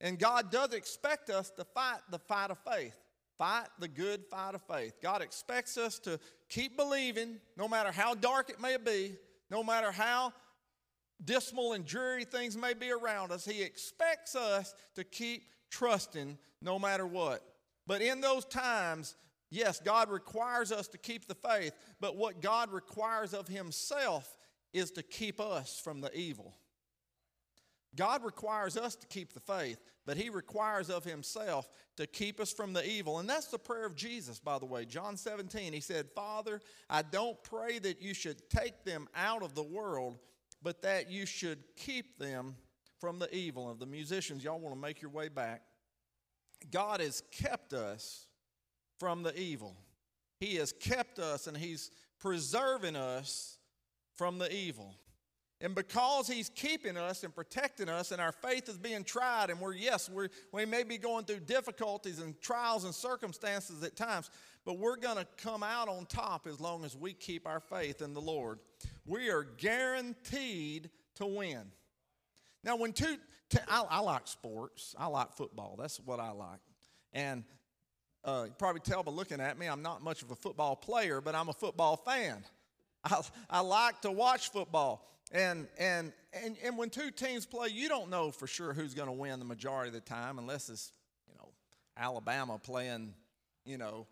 And 0.00 0.18
God 0.18 0.50
does 0.50 0.72
expect 0.72 1.30
us 1.30 1.50
to 1.50 1.64
fight 1.64 2.00
the 2.10 2.18
fight 2.18 2.50
of 2.50 2.58
faith. 2.58 2.96
Fight 3.38 3.68
the 3.78 3.88
good 3.88 4.24
fight 4.30 4.54
of 4.54 4.62
faith. 4.62 4.94
God 5.00 5.22
expects 5.22 5.78
us 5.78 5.98
to 6.00 6.18
keep 6.52 6.76
believing, 6.76 7.38
no 7.56 7.66
matter 7.66 7.90
how 7.90 8.14
dark 8.14 8.50
it 8.50 8.60
may 8.60 8.76
be, 8.76 9.16
no 9.50 9.64
matter 9.64 9.90
how 9.90 10.32
dismal 11.24 11.72
and 11.72 11.86
dreary 11.86 12.24
things 12.24 12.56
may 12.56 12.74
be 12.74 12.90
around 12.90 13.32
us. 13.32 13.44
He 13.44 13.62
expects 13.62 14.36
us 14.36 14.74
to 14.94 15.02
keep 15.02 15.44
trusting 15.70 16.36
no 16.60 16.78
matter 16.78 17.06
what. 17.06 17.42
But 17.86 18.02
in 18.02 18.20
those 18.20 18.44
times, 18.44 19.16
yes, 19.50 19.80
God 19.80 20.10
requires 20.10 20.72
us 20.72 20.88
to 20.88 20.98
keep 20.98 21.26
the 21.26 21.34
faith, 21.34 21.72
but 22.00 22.16
what 22.16 22.42
God 22.42 22.70
requires 22.70 23.32
of 23.32 23.48
Himself 23.48 24.36
is 24.74 24.90
to 24.92 25.02
keep 25.02 25.40
us 25.40 25.80
from 25.82 26.00
the 26.00 26.14
evil. 26.16 26.54
God 27.94 28.24
requires 28.24 28.76
us 28.76 28.94
to 28.96 29.06
keep 29.06 29.32
the 29.34 29.40
faith, 29.40 29.78
but 30.06 30.16
He 30.16 30.30
requires 30.30 30.88
of 30.88 31.04
Himself 31.04 31.68
to 31.96 32.06
keep 32.06 32.40
us 32.40 32.52
from 32.52 32.72
the 32.72 32.86
evil. 32.88 33.18
And 33.18 33.28
that's 33.28 33.48
the 33.48 33.58
prayer 33.58 33.84
of 33.84 33.94
Jesus, 33.94 34.38
by 34.38 34.58
the 34.58 34.66
way. 34.66 34.84
John 34.84 35.16
17, 35.16 35.72
He 35.72 35.80
said, 35.80 36.08
Father, 36.14 36.60
I 36.88 37.02
don't 37.02 37.42
pray 37.42 37.78
that 37.80 38.00
you 38.00 38.14
should 38.14 38.48
take 38.48 38.84
them 38.84 39.08
out 39.14 39.42
of 39.42 39.54
the 39.54 39.62
world, 39.62 40.18
but 40.62 40.82
that 40.82 41.10
you 41.10 41.26
should 41.26 41.58
keep 41.76 42.18
them 42.18 42.56
from 42.98 43.18
the 43.18 43.34
evil. 43.34 43.70
Of 43.70 43.78
the 43.78 43.86
musicians, 43.86 44.42
y'all 44.42 44.60
want 44.60 44.74
to 44.74 44.80
make 44.80 45.02
your 45.02 45.10
way 45.10 45.28
back. 45.28 45.62
God 46.70 47.00
has 47.00 47.22
kept 47.30 47.72
us 47.72 48.26
from 48.98 49.22
the 49.22 49.38
evil. 49.38 49.76
He 50.38 50.56
has 50.56 50.72
kept 50.72 51.18
us 51.18 51.46
and 51.46 51.56
He's 51.56 51.90
preserving 52.20 52.96
us 52.96 53.58
from 54.14 54.38
the 54.38 54.52
evil. 54.54 54.94
And 55.62 55.76
because 55.76 56.26
He's 56.26 56.48
keeping 56.48 56.96
us 56.96 57.22
and 57.22 57.34
protecting 57.34 57.88
us, 57.88 58.10
and 58.10 58.20
our 58.20 58.32
faith 58.32 58.68
is 58.68 58.76
being 58.76 59.04
tried, 59.04 59.48
and 59.48 59.60
we're, 59.60 59.74
yes, 59.74 60.10
we're, 60.10 60.28
we 60.50 60.66
may 60.66 60.82
be 60.82 60.98
going 60.98 61.24
through 61.24 61.40
difficulties 61.40 62.18
and 62.18 62.38
trials 62.40 62.84
and 62.84 62.92
circumstances 62.92 63.82
at 63.84 63.94
times, 63.94 64.28
but 64.64 64.78
we're 64.78 64.96
going 64.96 65.16
to 65.16 65.26
come 65.36 65.62
out 65.62 65.88
on 65.88 66.04
top 66.06 66.48
as 66.48 66.60
long 66.60 66.84
as 66.84 66.96
we 66.96 67.12
keep 67.12 67.46
our 67.46 67.60
faith 67.60 68.02
in 68.02 68.12
the 68.12 68.20
Lord. 68.20 68.58
We 69.06 69.30
are 69.30 69.44
guaranteed 69.44 70.90
to 71.14 71.26
win. 71.26 71.62
Now, 72.64 72.76
when 72.76 72.92
two, 72.92 73.16
t- 73.48 73.58
I, 73.68 73.84
I 73.88 74.00
like 74.00 74.26
sports, 74.26 74.96
I 74.98 75.06
like 75.06 75.32
football. 75.32 75.76
That's 75.78 76.00
what 76.00 76.18
I 76.18 76.32
like. 76.32 76.60
And 77.12 77.44
uh, 78.24 78.44
you 78.46 78.54
probably 78.58 78.80
tell 78.80 79.04
by 79.04 79.12
looking 79.12 79.40
at 79.40 79.56
me, 79.56 79.66
I'm 79.66 79.82
not 79.82 80.02
much 80.02 80.22
of 80.22 80.32
a 80.32 80.36
football 80.36 80.74
player, 80.74 81.20
but 81.20 81.36
I'm 81.36 81.48
a 81.48 81.52
football 81.52 81.96
fan. 81.96 82.42
I, 83.04 83.20
I 83.48 83.60
like 83.60 84.00
to 84.02 84.10
watch 84.10 84.50
football. 84.50 85.08
And, 85.32 85.66
and, 85.78 86.12
and, 86.32 86.56
and 86.62 86.76
when 86.76 86.90
two 86.90 87.10
teams 87.10 87.46
play, 87.46 87.68
you 87.68 87.88
don't 87.88 88.10
know 88.10 88.30
for 88.30 88.46
sure 88.46 88.74
who's 88.74 88.94
going 88.94 89.08
to 89.08 89.14
win 89.14 89.38
the 89.38 89.44
majority 89.44 89.88
of 89.88 89.94
the 89.94 90.00
time 90.00 90.38
unless 90.38 90.68
it's, 90.68 90.92
you 91.26 91.34
know, 91.38 91.48
Alabama 91.96 92.58
playing, 92.58 93.14
you 93.64 93.78
know, 93.78 94.06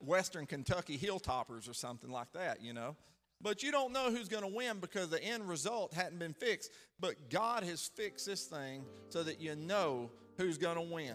Western 0.00 0.46
Kentucky 0.46 0.98
Hilltoppers 0.98 1.68
or 1.68 1.74
something 1.74 2.10
like 2.10 2.32
that, 2.34 2.62
you 2.62 2.74
know. 2.74 2.96
But 3.40 3.62
you 3.62 3.70
don't 3.70 3.92
know 3.92 4.10
who's 4.10 4.28
going 4.28 4.42
to 4.42 4.54
win 4.54 4.78
because 4.78 5.08
the 5.08 5.22
end 5.22 5.48
result 5.48 5.94
hadn't 5.94 6.18
been 6.18 6.34
fixed. 6.34 6.72
But 7.00 7.30
God 7.30 7.62
has 7.62 7.86
fixed 7.94 8.26
this 8.26 8.44
thing 8.44 8.84
so 9.08 9.22
that 9.22 9.40
you 9.40 9.54
know 9.56 10.10
who's 10.36 10.58
going 10.58 10.76
to 10.76 10.82
win. 10.82 11.14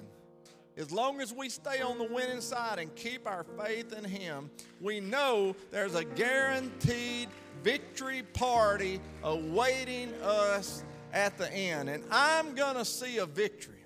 As 0.75 0.91
long 0.91 1.21
as 1.21 1.31
we 1.31 1.49
stay 1.49 1.81
on 1.81 1.99
the 1.99 2.05
winning 2.05 2.41
side 2.41 2.79
and 2.79 2.93
keep 2.95 3.27
our 3.27 3.43
faith 3.43 3.93
in 3.93 4.03
Him, 4.03 4.49
we 4.81 4.99
know 4.99 5.55
there's 5.69 5.93
a 5.93 6.03
guaranteed 6.03 7.29
victory 7.61 8.23
party 8.33 8.99
awaiting 9.23 10.13
us 10.21 10.83
at 11.13 11.37
the 11.37 11.51
end. 11.53 11.89
And 11.89 12.03
I'm 12.11 12.55
going 12.55 12.75
to 12.75 12.85
see 12.85 13.17
a 13.17 13.25
victory. 13.25 13.83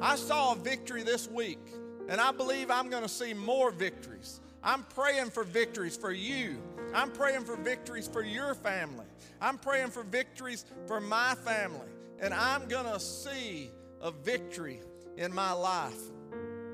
I 0.00 0.16
saw 0.16 0.52
a 0.52 0.56
victory 0.56 1.02
this 1.02 1.28
week, 1.30 1.60
and 2.08 2.20
I 2.20 2.32
believe 2.32 2.70
I'm 2.70 2.90
going 2.90 3.02
to 3.02 3.08
see 3.08 3.32
more 3.32 3.70
victories. 3.70 4.40
I'm 4.62 4.82
praying 4.94 5.30
for 5.30 5.44
victories 5.44 5.96
for 5.96 6.12
you. 6.12 6.58
I'm 6.94 7.10
praying 7.10 7.44
for 7.44 7.56
victories 7.56 8.08
for 8.08 8.22
your 8.22 8.54
family. 8.54 9.06
I'm 9.40 9.58
praying 9.58 9.90
for 9.90 10.02
victories 10.02 10.64
for 10.86 11.00
my 11.00 11.34
family. 11.36 11.86
And 12.20 12.34
I'm 12.34 12.66
going 12.68 12.86
to 12.86 12.98
see 12.98 13.70
a 14.00 14.10
victory 14.10 14.80
in 15.16 15.32
my 15.34 15.52
life. 15.52 16.00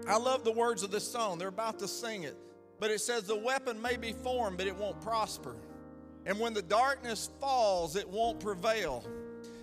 I 0.08 0.16
love 0.16 0.44
the 0.44 0.52
words 0.52 0.82
of 0.82 0.90
this 0.90 1.06
song. 1.06 1.38
They're 1.38 1.48
about 1.48 1.78
to 1.80 1.88
sing 1.88 2.24
it. 2.24 2.36
But 2.80 2.90
it 2.90 3.00
says, 3.00 3.24
The 3.24 3.36
weapon 3.36 3.80
may 3.80 3.96
be 3.96 4.12
formed, 4.12 4.58
but 4.58 4.66
it 4.66 4.76
won't 4.76 5.00
prosper. 5.00 5.56
And 6.26 6.38
when 6.38 6.54
the 6.54 6.62
darkness 6.62 7.30
falls, 7.40 7.96
it 7.96 8.08
won't 8.08 8.40
prevail. 8.40 9.04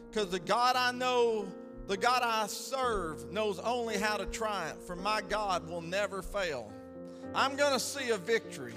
Because 0.09 0.29
the 0.29 0.39
God 0.39 0.75
I 0.75 0.91
know, 0.91 1.47
the 1.87 1.97
God 1.97 2.21
I 2.23 2.47
serve, 2.47 3.31
knows 3.31 3.59
only 3.59 3.97
how 3.97 4.17
to 4.17 4.25
triumph, 4.25 4.81
for 4.85 4.95
my 4.95 5.21
God 5.21 5.69
will 5.69 5.81
never 5.81 6.21
fail. 6.21 6.71
I'm 7.33 7.55
going 7.55 7.73
to 7.73 7.79
see 7.79 8.09
a 8.09 8.17
victory. 8.17 8.73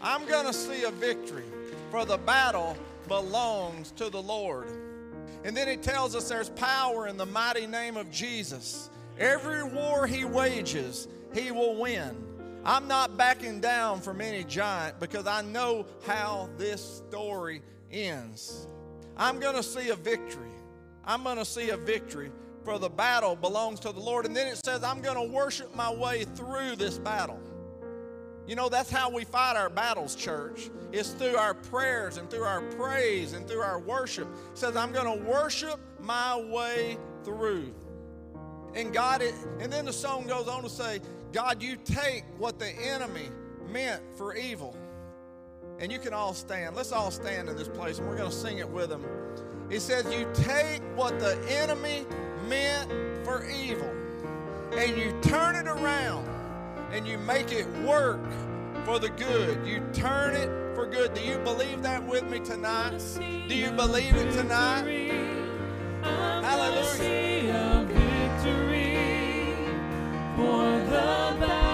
I'm 0.00 0.26
going 0.26 0.46
to 0.46 0.52
see 0.52 0.82
a 0.82 0.90
victory, 0.90 1.44
for 1.90 2.04
the 2.04 2.18
battle 2.18 2.76
belongs 3.08 3.92
to 3.92 4.10
the 4.10 4.20
Lord. 4.20 4.66
And 5.44 5.56
then 5.56 5.68
he 5.68 5.76
tells 5.76 6.14
us 6.14 6.28
there's 6.28 6.50
power 6.50 7.06
in 7.06 7.16
the 7.16 7.26
mighty 7.26 7.66
name 7.66 7.96
of 7.96 8.10
Jesus. 8.10 8.90
Every 9.18 9.62
war 9.62 10.06
he 10.06 10.24
wages, 10.24 11.08
he 11.34 11.50
will 11.50 11.76
win. 11.76 12.16
I'm 12.64 12.86
not 12.86 13.16
backing 13.16 13.60
down 13.60 14.00
from 14.00 14.20
any 14.20 14.44
giant 14.44 15.00
because 15.00 15.26
I 15.26 15.42
know 15.42 15.84
how 16.06 16.48
this 16.58 17.02
story 17.08 17.60
ends. 17.90 18.68
I'm 19.16 19.40
going 19.40 19.56
to 19.56 19.62
see 19.62 19.88
a 19.88 19.96
victory. 19.96 20.50
I'm 21.04 21.24
going 21.24 21.38
to 21.38 21.44
see 21.44 21.70
a 21.70 21.76
victory, 21.76 22.30
for 22.64 22.78
the 22.78 22.88
battle 22.88 23.34
belongs 23.34 23.80
to 23.80 23.90
the 23.90 23.98
Lord. 23.98 24.26
And 24.26 24.36
then 24.36 24.46
it 24.46 24.64
says, 24.64 24.84
I'm 24.84 25.02
going 25.02 25.16
to 25.16 25.34
worship 25.34 25.74
my 25.74 25.92
way 25.92 26.24
through 26.36 26.76
this 26.76 26.98
battle. 26.98 27.40
You 28.46 28.56
know, 28.56 28.68
that's 28.68 28.90
how 28.90 29.10
we 29.10 29.24
fight 29.24 29.56
our 29.56 29.68
battles, 29.68 30.14
church. 30.14 30.70
It's 30.92 31.10
through 31.10 31.36
our 31.36 31.54
prayers 31.54 32.16
and 32.16 32.30
through 32.30 32.44
our 32.44 32.62
praise 32.62 33.32
and 33.32 33.46
through 33.46 33.60
our 33.60 33.80
worship. 33.80 34.28
It 34.52 34.58
says, 34.58 34.76
I'm 34.76 34.92
going 34.92 35.18
to 35.18 35.24
worship 35.24 35.80
my 36.00 36.38
way 36.38 36.98
through. 37.24 37.74
And 38.74 38.92
God, 38.92 39.22
it, 39.22 39.34
and 39.60 39.72
then 39.72 39.84
the 39.84 39.92
song 39.92 40.26
goes 40.26 40.48
on 40.48 40.62
to 40.62 40.70
say, 40.70 41.00
God, 41.32 41.62
you 41.62 41.76
take 41.76 42.24
what 42.38 42.58
the 42.58 42.70
enemy 42.70 43.30
meant 43.70 44.02
for 44.16 44.36
evil. 44.36 44.76
And 45.78 45.90
you 45.90 45.98
can 45.98 46.12
all 46.12 46.34
stand. 46.34 46.76
Let's 46.76 46.92
all 46.92 47.10
stand 47.10 47.48
in 47.48 47.56
this 47.56 47.68
place 47.68 47.98
and 47.98 48.08
we're 48.08 48.16
going 48.16 48.30
to 48.30 48.36
sing 48.36 48.58
it 48.58 48.68
with 48.68 48.90
them. 48.90 49.04
He 49.70 49.78
says, 49.78 50.04
You 50.12 50.28
take 50.34 50.82
what 50.94 51.18
the 51.18 51.38
enemy 51.48 52.04
meant 52.48 52.90
for 53.24 53.48
evil 53.48 53.90
and 54.76 54.96
you 54.96 55.18
turn 55.22 55.56
it 55.56 55.66
around 55.66 56.28
and 56.92 57.06
you 57.06 57.18
make 57.18 57.52
it 57.52 57.66
work 57.78 58.20
for 58.84 58.98
the 58.98 59.08
good. 59.10 59.66
You 59.66 59.82
turn 59.92 60.34
it 60.34 60.74
for 60.74 60.86
good. 60.86 61.14
Do 61.14 61.22
you 61.22 61.38
believe 61.38 61.82
that 61.82 62.06
with 62.06 62.24
me 62.24 62.40
tonight? 62.40 62.98
Do 63.48 63.54
you 63.54 63.70
believe 63.70 64.14
it 64.14 64.32
tonight? 64.32 64.84
Hallelujah. 66.02 67.31
for 70.42 70.80
the 70.90 71.36
battle. 71.38 71.71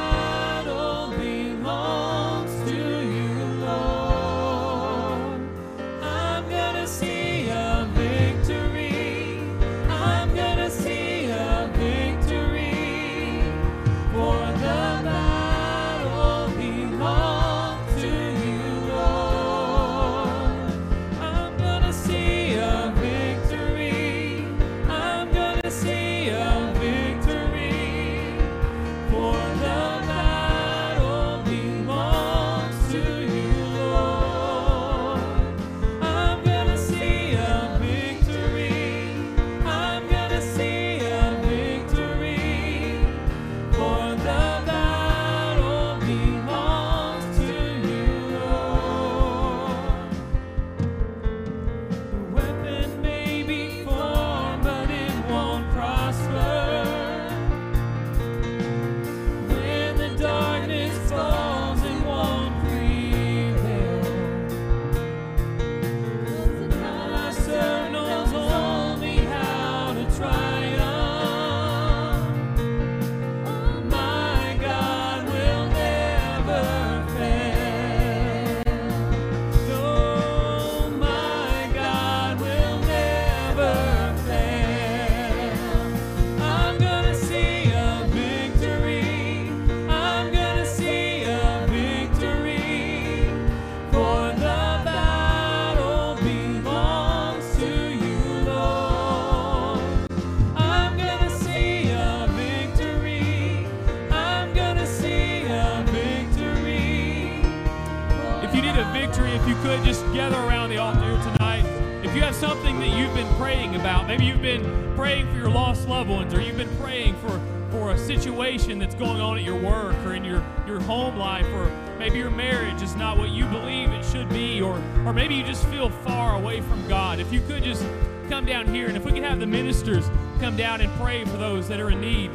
or 125.09 125.15
maybe 125.15 125.35
you 125.35 125.43
just 125.43 125.65
feel 125.69 125.89
far 125.89 126.35
away 126.35 126.61
from 126.61 126.87
God, 126.87 127.19
if 127.19 127.33
you 127.33 127.41
could 127.41 127.65
just 127.65 127.83
come 128.29 128.45
down 128.45 128.67
here 128.67 128.89
and 128.89 128.97
if 128.97 129.07
we 129.07 129.13
could 129.13 129.23
have 129.23 129.41
the 129.41 129.47
ministers 129.47 130.11
come 130.39 130.55
down 130.55 130.83
and 130.83 130.93
pray 131.01 131.25
for 131.25 131.39
those 131.39 131.67
that 131.67 131.81
are 131.81 131.89
in 131.89 131.99
need. 131.99 132.31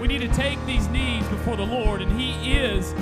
We 0.00 0.08
need 0.08 0.22
to 0.22 0.28
take 0.28 0.64
these 0.64 0.88
needs 0.88 1.28
before 1.28 1.56
the 1.56 1.66
Lord, 1.66 2.00
and 2.00 2.18
He 2.18 2.54
is 2.54 2.90